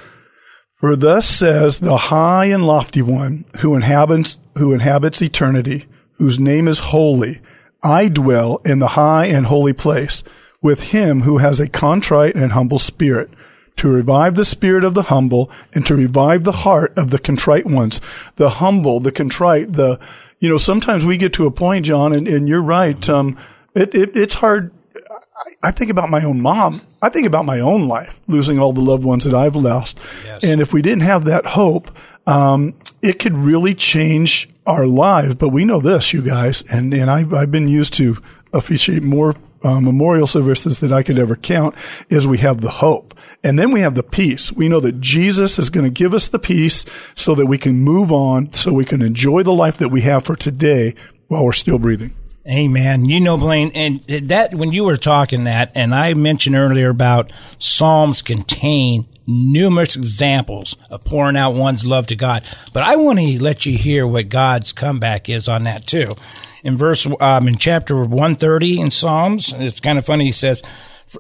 For 0.81 0.97
thus 0.97 1.29
says 1.29 1.81
the 1.81 1.97
high 1.97 2.47
and 2.47 2.67
lofty 2.67 3.03
one 3.03 3.45
who 3.59 3.75
inhabits, 3.75 4.41
who 4.57 4.73
inhabits 4.73 5.21
eternity, 5.21 5.85
whose 6.15 6.39
name 6.39 6.67
is 6.67 6.79
holy. 6.79 7.41
I 7.83 8.09
dwell 8.09 8.63
in 8.65 8.79
the 8.79 8.89
high 8.89 9.27
and 9.27 9.47
holy 9.47 9.75
place 9.75 10.25
with 10.63 10.85
him 10.85 11.21
who 11.23 11.39
has 11.39 11.61
a 11.61 11.69
contrite 11.69 12.35
and 12.35 12.53
humble 12.53 12.79
spirit 12.79 13.31
to 13.77 13.89
revive 13.89 14.37
the 14.37 14.45
spirit 14.45 14.85
of 14.85 14.95
the 14.95 15.05
humble 15.05 15.51
and 15.75 15.87
to 15.87 15.95
revive 15.95 16.45
the 16.45 16.53
heart 16.53 16.97
of 16.97 17.11
the 17.11 17.19
contrite 17.19 17.67
ones. 17.67 18.01
The 18.37 18.49
humble, 18.49 19.01
the 19.01 19.13
contrite, 19.13 19.75
the, 19.75 19.99
you 20.39 20.49
know, 20.49 20.59
sometimes 20.59 21.05
we 21.05 21.19
get 21.19 21.35
to 21.35 21.47
a 21.47 21.51
point, 21.51 21.87
John, 21.87 22.15
and, 22.15 22.27
and 22.27 22.49
you're 22.49 22.63
right. 22.63 23.09
Um, 23.09 23.37
it, 23.75 23.95
it, 23.95 24.17
it's 24.17 24.35
hard. 24.37 24.73
I, 25.11 25.69
I 25.69 25.71
think 25.71 25.91
about 25.91 26.11
my 26.11 26.25
own 26.25 26.41
mom. 26.41 26.83
I 27.03 27.09
think 27.09 27.27
about 27.27 27.45
my 27.45 27.61
own 27.61 27.89
life, 27.89 28.21
losing 28.27 28.59
all 28.59 28.73
the 28.73 28.81
loved 28.81 29.05
ones 29.05 29.25
that 29.25 29.35
I've 29.35 29.57
lost. 29.57 29.99
And 30.45 30.61
if 30.61 30.73
we 30.73 30.83
didn't 30.83 31.03
have 31.03 31.25
that 31.25 31.47
hope, 31.47 31.91
um, 32.27 32.75
it 33.03 33.19
could 33.19 33.37
really 33.37 33.75
change 33.75 34.49
our 34.67 34.87
lives. 34.87 35.35
But 35.35 35.49
we 35.49 35.65
know 35.65 35.81
this, 35.81 36.13
you 36.13 36.23
guys, 36.23 36.63
and, 36.71 36.95
and 36.95 37.11
I've, 37.11 37.35
I've 37.35 37.51
been 37.51 37.69
used 37.69 37.95
to 37.95 38.17
officiate 38.53 39.03
more 39.03 39.35
uh, 39.63 39.81
memorial 39.81 40.27
services 40.27 40.79
that 40.81 40.93
I 40.93 41.03
could 41.03 41.19
ever 41.19 41.37
count 41.37 41.75
is 42.09 42.27
we 42.27 42.39
have 42.39 42.61
the 42.61 42.71
hope. 42.71 43.15
And 43.45 43.59
then 43.59 43.73
we 43.73 43.81
have 43.81 43.95
the 43.95 44.03
peace. 44.03 44.53
We 44.53 44.69
know 44.69 44.81
that 44.81 45.01
Jesus 45.01 45.59
is 45.59 45.71
going 45.71 45.85
to 45.85 45.91
give 45.91 46.15
us 46.15 46.29
the 46.29 46.39
peace 46.39 46.87
so 47.15 47.35
that 47.35 47.47
we 47.47 47.59
can 47.59 47.75
move 47.81 48.11
on, 48.11 48.53
so 48.53 48.73
we 48.73 48.85
can 48.85 49.03
enjoy 49.03 49.43
the 49.43 49.53
life 49.53 49.77
that 49.79 49.91
we 49.91 50.01
have 50.03 50.25
for 50.25 50.37
today 50.37 50.95
while 51.29 51.45
we're 51.45 51.53
still 51.53 51.79
breathing. 51.79 52.15
Amen. 52.49 53.05
You 53.05 53.21
know, 53.21 53.37
Blaine, 53.37 53.71
and 53.75 54.01
that 54.01 54.55
when 54.55 54.73
you 54.73 54.85
were 54.85 54.97
talking 54.97 55.45
that, 55.45 55.73
and 55.75 55.95
I 55.95 56.15
mentioned 56.15 56.57
earlier 56.57 56.89
about 56.89 57.33
Psalms 57.59 58.23
contain 58.23 59.07
numerous 59.27 59.95
examples 59.95 60.75
of 60.91 61.05
pouring 61.05 61.37
out 61.37 61.53
one's 61.53 61.87
love 61.87 62.07
to 62.07 62.17
God. 62.17 62.45
But 62.73 62.83
I 62.83 62.97
want 62.97 63.19
to 63.19 63.43
let 63.43 63.67
you 63.67 63.77
hear 63.77 64.07
what 64.07 64.31
God's 64.31 64.73
comeback 64.73 65.29
is 65.29 65.49
on 65.49 65.65
that 65.65 65.87
too. 65.87 66.17
In 66.65 66.79
verse, 66.79 67.07
um, 67.21 67.47
in 67.47 67.57
chapter 67.57 67.97
130 67.97 68.81
in 68.81 68.91
Psalms, 68.91 69.53
it's 69.57 69.81
kind 69.81 69.99
of 69.99 70.07
funny. 70.07 70.25
He 70.25 70.33
says, 70.33 70.63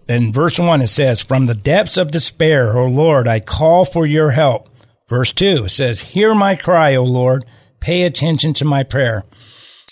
in 0.08 0.32
verse 0.32 0.58
1, 0.58 0.80
it 0.80 0.86
says, 0.86 1.22
From 1.22 1.46
the 1.46 1.54
depths 1.54 1.98
of 1.98 2.10
despair, 2.10 2.78
O 2.78 2.86
Lord, 2.86 3.28
I 3.28 3.40
call 3.40 3.84
for 3.84 4.06
your 4.06 4.30
help. 4.30 4.68
Verse 5.06 5.32
2 5.32 5.64
it 5.64 5.70
says, 5.70 6.00
Hear 6.00 6.34
my 6.34 6.56
cry, 6.56 6.94
O 6.94 7.04
Lord, 7.04 7.44
pay 7.80 8.04
attention 8.04 8.54
to 8.54 8.64
my 8.64 8.84
prayer. 8.84 9.24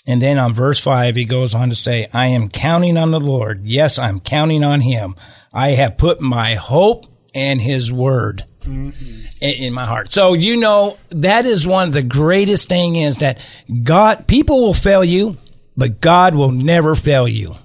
And 0.09 0.19
then 0.19 0.39
on 0.39 0.53
verse 0.53 0.79
5, 0.79 1.15
he 1.15 1.23
goes 1.23 1.53
on 1.53 1.69
to 1.69 1.75
say, 1.75 2.07
I 2.11 2.27
am 2.27 2.49
counting 2.49 2.97
on 2.97 3.11
the 3.11 3.19
Lord. 3.19 3.63
Yes, 3.63 3.99
I'm 3.99 4.19
counting 4.19 4.63
on 4.63 4.81
him. 4.81 5.13
I 5.53 5.69
have 5.69 5.99
put 5.99 6.19
my 6.19 6.55
hope 6.55 7.05
and 7.35 7.61
his 7.61 7.91
word 7.91 8.43
mm-hmm. 8.61 8.89
in, 9.39 9.63
in 9.65 9.73
my 9.73 9.85
heart. 9.85 10.11
So, 10.11 10.33
you 10.33 10.57
know, 10.57 10.97
that 11.09 11.45
is 11.45 11.67
one 11.67 11.87
of 11.87 11.93
the 11.93 12.01
greatest 12.01 12.67
thing 12.67 12.95
is 12.95 13.19
that 13.19 13.47
God, 13.83 14.25
people 14.25 14.61
will 14.61 14.73
fail 14.73 15.05
you, 15.05 15.37
but 15.77 16.01
God 16.01 16.33
will 16.33 16.51
never 16.51 16.95
fail 16.95 17.27
you. 17.27 17.55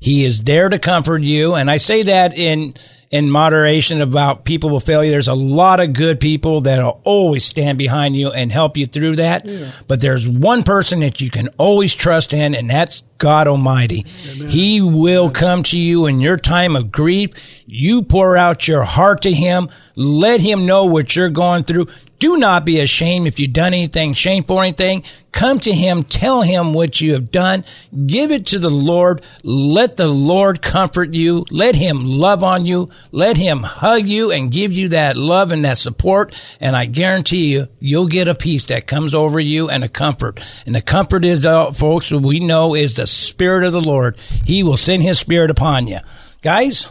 He 0.00 0.26
is 0.26 0.44
there 0.44 0.68
to 0.68 0.78
comfort 0.78 1.22
you. 1.22 1.54
And 1.54 1.70
I 1.70 1.78
say 1.78 2.02
that 2.02 2.36
in, 2.36 2.74
in 3.10 3.28
moderation 3.28 4.00
about 4.02 4.44
people 4.44 4.70
will 4.70 4.78
fail 4.78 5.02
you. 5.02 5.10
There's 5.10 5.26
a 5.26 5.34
lot 5.34 5.80
of 5.80 5.92
good 5.92 6.20
people 6.20 6.60
that'll 6.60 7.00
always 7.02 7.44
stand 7.44 7.76
behind 7.76 8.14
you 8.14 8.30
and 8.30 8.52
help 8.52 8.76
you 8.76 8.86
through 8.86 9.16
that. 9.16 9.44
But 9.88 10.00
there's 10.00 10.28
one 10.28 10.62
person 10.62 11.00
that 11.00 11.20
you 11.20 11.28
can 11.28 11.48
always 11.58 11.92
trust 11.94 12.32
in, 12.32 12.54
and 12.54 12.70
that's 12.70 13.02
God 13.18 13.48
Almighty. 13.48 14.02
He 14.48 14.80
will 14.80 15.28
come 15.30 15.64
to 15.64 15.78
you 15.78 16.06
in 16.06 16.20
your 16.20 16.36
time 16.36 16.76
of 16.76 16.92
grief. 16.92 17.30
You 17.66 18.02
pour 18.02 18.36
out 18.36 18.68
your 18.68 18.84
heart 18.84 19.22
to 19.22 19.32
Him. 19.32 19.68
Let 19.96 20.40
Him 20.40 20.64
know 20.64 20.84
what 20.84 21.16
you're 21.16 21.30
going 21.30 21.64
through. 21.64 21.88
Do 22.20 22.36
not 22.36 22.66
be 22.66 22.80
ashamed 22.80 23.26
if 23.26 23.40
you've 23.40 23.54
done 23.54 23.72
anything 23.72 24.12
shameful 24.12 24.58
or 24.58 24.62
anything. 24.62 25.04
Come 25.32 25.58
to 25.60 25.72
Him, 25.72 26.02
tell 26.02 26.42
Him 26.42 26.74
what 26.74 27.00
you 27.00 27.14
have 27.14 27.30
done, 27.30 27.64
give 28.06 28.30
it 28.30 28.44
to 28.46 28.58
the 28.58 28.70
Lord. 28.70 29.22
Let 29.42 29.96
the 29.96 30.06
Lord 30.06 30.60
comfort 30.60 31.14
you. 31.14 31.46
Let 31.50 31.74
Him 31.74 32.04
love 32.04 32.44
on 32.44 32.66
you. 32.66 32.90
Let 33.10 33.38
Him 33.38 33.62
hug 33.62 34.06
you 34.06 34.30
and 34.32 34.52
give 34.52 34.70
you 34.70 34.88
that 34.88 35.16
love 35.16 35.50
and 35.50 35.64
that 35.64 35.78
support. 35.78 36.38
And 36.60 36.76
I 36.76 36.84
guarantee 36.84 37.54
you, 37.54 37.68
you'll 37.78 38.06
get 38.06 38.28
a 38.28 38.34
peace 38.34 38.66
that 38.66 38.86
comes 38.86 39.14
over 39.14 39.40
you 39.40 39.70
and 39.70 39.82
a 39.82 39.88
comfort. 39.88 40.40
And 40.66 40.74
the 40.74 40.82
comfort 40.82 41.24
is, 41.24 41.46
uh, 41.46 41.72
folks, 41.72 42.12
we 42.12 42.40
know 42.40 42.74
is 42.74 42.96
the 42.96 43.06
Spirit 43.06 43.64
of 43.64 43.72
the 43.72 43.80
Lord. 43.80 44.18
He 44.44 44.62
will 44.62 44.76
send 44.76 45.02
His 45.02 45.18
Spirit 45.18 45.50
upon 45.50 45.88
you. 45.88 46.00
Guys, 46.42 46.86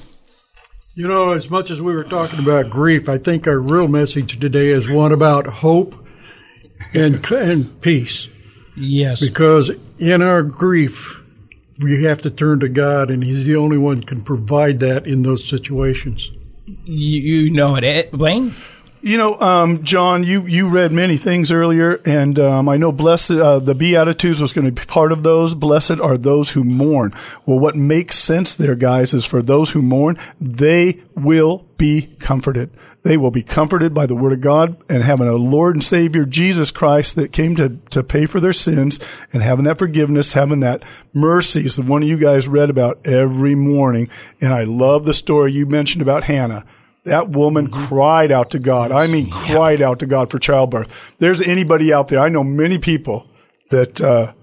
You 0.95 1.07
know, 1.07 1.31
as 1.31 1.49
much 1.49 1.71
as 1.71 1.81
we 1.81 1.95
were 1.95 2.03
talking 2.03 2.39
about 2.39 2.69
grief, 2.69 3.07
I 3.07 3.17
think 3.17 3.47
our 3.47 3.59
real 3.59 3.87
message 3.87 4.39
today 4.39 4.69
is 4.69 4.89
one 4.89 5.11
about 5.11 5.45
hope 5.47 5.95
and 6.93 7.23
and 7.31 7.81
peace. 7.81 8.27
yes. 8.75 9.21
Because 9.21 9.71
in 9.97 10.21
our 10.21 10.43
grief, 10.43 11.21
we 11.79 12.03
have 12.03 12.21
to 12.23 12.29
turn 12.31 12.59
to 12.61 12.69
God, 12.69 13.11
and 13.11 13.23
He's 13.23 13.45
the 13.45 13.55
only 13.55 13.77
one 13.77 14.01
can 14.03 14.21
provide 14.23 14.79
that 14.81 15.07
in 15.07 15.21
those 15.21 15.47
situations. 15.47 16.31
You, 16.85 17.21
you 17.45 17.51
know 17.51 17.75
it. 17.75 17.83
Eh, 17.83 18.03
Blaine? 18.11 18.53
You 19.01 19.17
know, 19.17 19.39
um, 19.39 19.85
John, 19.85 20.25
you, 20.25 20.45
you 20.45 20.67
read 20.67 20.91
many 20.91 21.15
things 21.15 21.53
earlier, 21.53 22.01
and 22.05 22.37
um, 22.37 22.67
I 22.67 22.75
know 22.75 22.91
blessed 22.91 23.31
uh, 23.31 23.59
the 23.59 23.73
Beatitudes 23.73 24.41
was 24.41 24.51
going 24.51 24.65
to 24.65 24.73
be 24.73 24.85
part 24.85 25.13
of 25.13 25.23
those. 25.23 25.55
Blessed 25.55 26.01
are 26.01 26.17
those 26.17 26.49
who 26.49 26.65
mourn. 26.65 27.13
Well, 27.45 27.59
what 27.59 27.77
makes 27.77 28.17
sense 28.17 28.53
there, 28.53 28.75
guys, 28.75 29.13
is 29.13 29.23
for 29.23 29.41
those 29.41 29.71
who 29.71 29.81
mourn, 29.81 30.17
they 30.41 30.99
will 31.15 31.65
be 31.77 32.13
comforted. 32.19 32.71
They 33.03 33.15
will 33.15 33.31
be 33.31 33.41
comforted 33.41 33.93
by 33.93 34.05
the 34.05 34.15
Word 34.15 34.33
of 34.33 34.41
God 34.41 34.75
and 34.89 35.01
having 35.01 35.29
a 35.29 35.35
Lord 35.35 35.75
and 35.75 35.83
Savior, 35.83 36.25
Jesus 36.25 36.69
Christ, 36.69 37.15
that 37.15 37.31
came 37.31 37.55
to, 37.55 37.77
to 37.91 38.03
pay 38.03 38.25
for 38.25 38.41
their 38.41 38.51
sins 38.51 38.99
and 39.31 39.41
having 39.41 39.63
that 39.63 39.79
forgiveness, 39.79 40.33
having 40.33 40.59
that 40.59 40.83
mercy. 41.13 41.65
is 41.65 41.77
the 41.77 41.83
one 41.83 42.01
you 42.01 42.17
guys 42.17 42.49
read 42.49 42.69
about 42.69 42.99
every 43.07 43.55
morning. 43.55 44.09
And 44.41 44.53
I 44.53 44.65
love 44.65 45.05
the 45.05 45.13
story 45.13 45.53
you 45.53 45.65
mentioned 45.65 46.01
about 46.01 46.25
Hannah. 46.25 46.65
That 47.09 47.29
woman 47.29 47.71
cried 47.71 48.31
out 48.31 48.51
to 48.51 48.59
God. 48.59 48.91
I 48.91 49.07
mean, 49.07 49.31
cried 49.31 49.81
out 49.81 49.99
to 49.99 50.05
God 50.05 50.29
for 50.29 50.37
childbirth. 50.37 50.93
There's 51.17 51.41
anybody 51.41 51.91
out 51.91 52.07
there. 52.07 52.19
I 52.19 52.29
know 52.29 52.43
many 52.43 52.77
people 52.77 53.27
that 53.71 53.99
uh, 53.99 54.33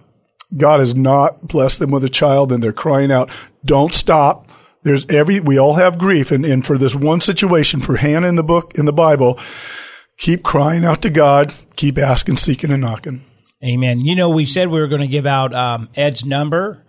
God 0.56 0.80
has 0.80 0.94
not 0.96 1.46
blessed 1.46 1.78
them 1.78 1.92
with 1.92 2.04
a 2.04 2.08
child, 2.08 2.50
and 2.50 2.62
they're 2.62 2.72
crying 2.72 3.12
out. 3.12 3.30
Don't 3.64 3.94
stop. 3.94 4.50
There's 4.82 5.06
every. 5.06 5.38
We 5.38 5.58
all 5.58 5.74
have 5.74 5.96
grief, 5.96 6.32
and, 6.32 6.44
and 6.44 6.66
for 6.66 6.76
this 6.76 6.94
one 6.94 7.20
situation, 7.20 7.80
for 7.80 7.96
Hannah 7.96 8.28
in 8.28 8.34
the 8.34 8.42
book 8.42 8.74
in 8.76 8.84
the 8.84 8.92
Bible, 8.92 9.38
keep 10.16 10.42
crying 10.42 10.84
out 10.84 11.02
to 11.02 11.10
God. 11.10 11.54
Keep 11.76 11.98
asking, 11.98 12.38
seeking, 12.38 12.70
and 12.72 12.80
knocking. 12.80 13.24
Amen. 13.64 14.00
You 14.00 14.14
know, 14.14 14.28
we 14.28 14.44
said 14.44 14.68
we 14.68 14.80
were 14.80 14.88
going 14.88 15.00
to 15.00 15.06
give 15.06 15.26
out 15.26 15.54
um, 15.54 15.88
Ed's 15.94 16.24
number. 16.24 16.84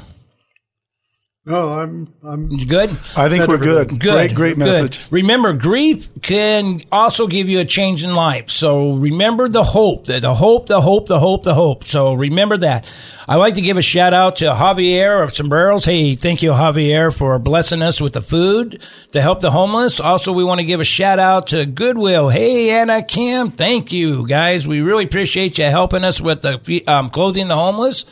No, 1.49 1.75
I'm 1.75 2.13
I'm 2.25 2.49
good. 2.49 2.91
I 3.17 3.29
think 3.29 3.47
we're 3.47 3.59
good. 3.59 3.89
Good. 3.89 4.01
Great, 4.01 4.35
great 4.35 4.59
good. 4.59 4.67
message. 4.67 5.07
Remember, 5.13 5.53
grief 5.53 6.09
can 6.21 6.81
also 6.91 7.29
give 7.29 7.49
you 7.49 7.61
a 7.61 7.65
change 7.65 8.03
in 8.03 8.17
life. 8.17 8.51
So 8.51 8.95
remember 8.95 9.47
the 9.47 9.63
hope, 9.63 10.07
the, 10.07 10.19
the 10.19 10.35
hope, 10.35 10.67
the 10.67 10.81
hope, 10.81 11.07
the 11.07 11.21
hope, 11.21 11.45
the 11.45 11.55
hope. 11.55 11.85
So 11.85 12.15
remember 12.15 12.57
that. 12.57 12.85
I 13.29 13.37
like 13.37 13.55
to 13.55 13.61
give 13.61 13.79
a 13.79 13.83
shout 13.83 14.13
out 14.13 14.37
to 14.37 14.47
Javier 14.47 15.23
of 15.23 15.37
Sombreros. 15.37 15.85
Hey, 15.85 16.17
thank 16.17 16.43
you, 16.43 16.51
Javier, 16.51 17.17
for 17.17 17.39
blessing 17.39 17.81
us 17.81 18.01
with 18.01 18.15
the 18.15 18.23
food 18.23 18.83
to 19.13 19.23
help 19.23 19.41
the 19.41 19.53
homeless. 19.53 20.01
Also, 20.01 20.33
we 20.33 20.43
want 20.43 20.59
to 20.59 20.67
give 20.67 20.81
a 20.81 20.85
shout 20.85 21.21
out 21.21 21.47
to 21.49 21.65
Goodwill. 21.65 22.29
Hey, 22.29 22.71
Anna 22.71 23.05
Kim, 23.05 23.53
thank 23.53 23.93
you, 23.93 24.27
guys. 24.27 24.67
We 24.67 24.81
really 24.81 25.05
appreciate 25.05 25.59
you 25.59 25.67
helping 25.67 26.03
us 26.03 26.21
with 26.21 26.43
the 26.43 26.85
um, 26.89 27.09
clothing 27.09 27.47
the 27.47 27.55
homeless. 27.55 28.05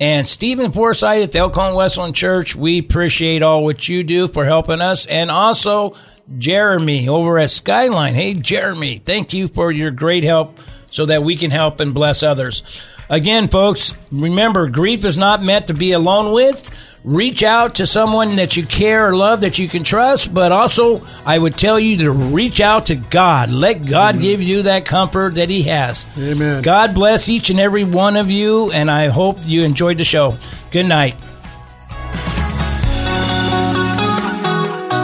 And 0.00 0.26
Stephen 0.26 0.72
Forsyth 0.72 1.22
at 1.22 1.32
the 1.32 1.38
Elkhorn 1.38 1.74
Wesleyan 1.74 2.14
Church, 2.14 2.56
we 2.56 2.80
appreciate 2.80 3.44
all 3.44 3.62
what 3.62 3.88
you 3.88 4.02
do 4.02 4.26
for 4.26 4.44
helping 4.44 4.80
us. 4.80 5.06
And 5.06 5.30
also 5.30 5.94
Jeremy 6.36 7.08
over 7.08 7.38
at 7.38 7.50
Skyline. 7.50 8.14
Hey, 8.14 8.34
Jeremy, 8.34 8.98
thank 8.98 9.32
you 9.32 9.46
for 9.46 9.70
your 9.70 9.92
great 9.92 10.24
help 10.24 10.58
so 10.90 11.06
that 11.06 11.22
we 11.22 11.36
can 11.36 11.52
help 11.52 11.78
and 11.78 11.94
bless 11.94 12.24
others. 12.24 12.62
Again, 13.08 13.48
folks, 13.48 13.94
remember, 14.10 14.68
grief 14.68 15.04
is 15.04 15.16
not 15.16 15.42
meant 15.42 15.68
to 15.68 15.74
be 15.74 15.92
alone 15.92 16.32
with. 16.32 16.70
Reach 17.04 17.42
out 17.42 17.74
to 17.74 17.86
someone 17.86 18.36
that 18.36 18.56
you 18.56 18.64
care 18.64 19.06
or 19.06 19.14
love 19.14 19.42
that 19.42 19.58
you 19.58 19.68
can 19.68 19.84
trust, 19.84 20.32
but 20.32 20.52
also 20.52 21.02
I 21.26 21.38
would 21.38 21.54
tell 21.54 21.78
you 21.78 21.98
to 21.98 22.10
reach 22.10 22.62
out 22.62 22.86
to 22.86 22.94
God. 22.94 23.50
Let 23.50 23.86
God 23.86 24.18
give 24.18 24.40
you 24.42 24.62
that 24.62 24.86
comfort 24.86 25.34
that 25.34 25.50
He 25.50 25.64
has. 25.64 26.06
Amen. 26.18 26.62
God 26.62 26.94
bless 26.94 27.28
each 27.28 27.50
and 27.50 27.60
every 27.60 27.84
one 27.84 28.16
of 28.16 28.30
you, 28.30 28.70
and 28.72 28.90
I 28.90 29.08
hope 29.08 29.36
you 29.44 29.64
enjoyed 29.64 29.98
the 29.98 30.04
show. 30.04 30.38
Good 30.70 30.86
night. 30.86 31.14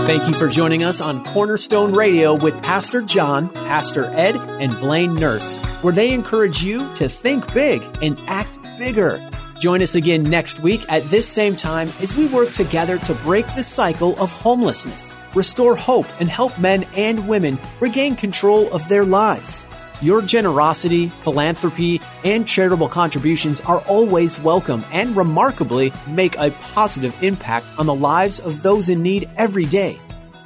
Thank 0.06 0.26
you 0.26 0.32
for 0.32 0.48
joining 0.48 0.82
us 0.82 1.02
on 1.02 1.22
Cornerstone 1.26 1.92
Radio 1.92 2.34
with 2.34 2.62
Pastor 2.62 3.02
John, 3.02 3.50
Pastor 3.50 4.06
Ed, 4.06 4.36
and 4.36 4.72
Blaine 4.80 5.14
Nurse, 5.14 5.58
where 5.82 5.92
they 5.92 6.14
encourage 6.14 6.62
you 6.62 6.78
to 6.94 7.10
think 7.10 7.52
big 7.52 7.84
and 8.02 8.18
act 8.26 8.58
bigger. 8.78 9.20
Join 9.60 9.80
us 9.82 9.94
again 9.94 10.22
next 10.22 10.60
week 10.60 10.86
at 10.88 11.04
this 11.10 11.28
same 11.28 11.54
time 11.54 11.90
as 12.00 12.16
we 12.16 12.26
work 12.28 12.50
together 12.52 12.96
to 13.00 13.12
break 13.16 13.44
the 13.54 13.62
cycle 13.62 14.18
of 14.18 14.32
homelessness, 14.32 15.14
restore 15.34 15.76
hope, 15.76 16.06
and 16.18 16.30
help 16.30 16.58
men 16.58 16.86
and 16.96 17.28
women 17.28 17.58
regain 17.78 18.16
control 18.16 18.72
of 18.72 18.88
their 18.88 19.04
lives. 19.04 19.66
Your 20.00 20.22
generosity, 20.22 21.10
philanthropy, 21.10 22.00
and 22.24 22.48
charitable 22.48 22.88
contributions 22.88 23.60
are 23.60 23.80
always 23.80 24.40
welcome 24.40 24.82
and 24.92 25.14
remarkably 25.14 25.92
make 26.08 26.38
a 26.38 26.52
positive 26.72 27.22
impact 27.22 27.66
on 27.76 27.84
the 27.84 27.94
lives 27.94 28.40
of 28.40 28.62
those 28.62 28.88
in 28.88 29.02
need 29.02 29.28
every 29.36 29.66
day. 29.66 30.00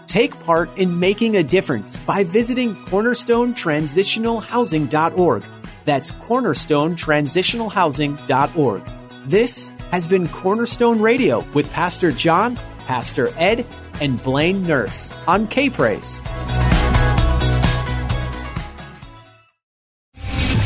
Take 0.07 0.37
part 0.43 0.77
in 0.77 0.99
making 0.99 1.37
a 1.37 1.45
difference 1.45 2.01
by 2.01 2.25
visiting 2.25 2.75
cornerstonetransitionalhousing.org. 2.75 5.45
That's 5.85 6.11
cornerstonetransitionalhousing.org. 6.11 9.04
This 9.27 9.69
has 9.91 10.07
been 10.07 10.29
Cornerstone 10.29 11.01
Radio 11.01 11.43
with 11.55 11.71
Pastor 11.73 12.13
John, 12.13 12.57
Pastor 12.87 13.31
Ed, 13.39 13.67
and 14.03 14.23
Blaine 14.23 14.63
Nurse 14.63 15.11
on 15.27 15.47
K 15.47 15.71
Praise. 15.71 16.23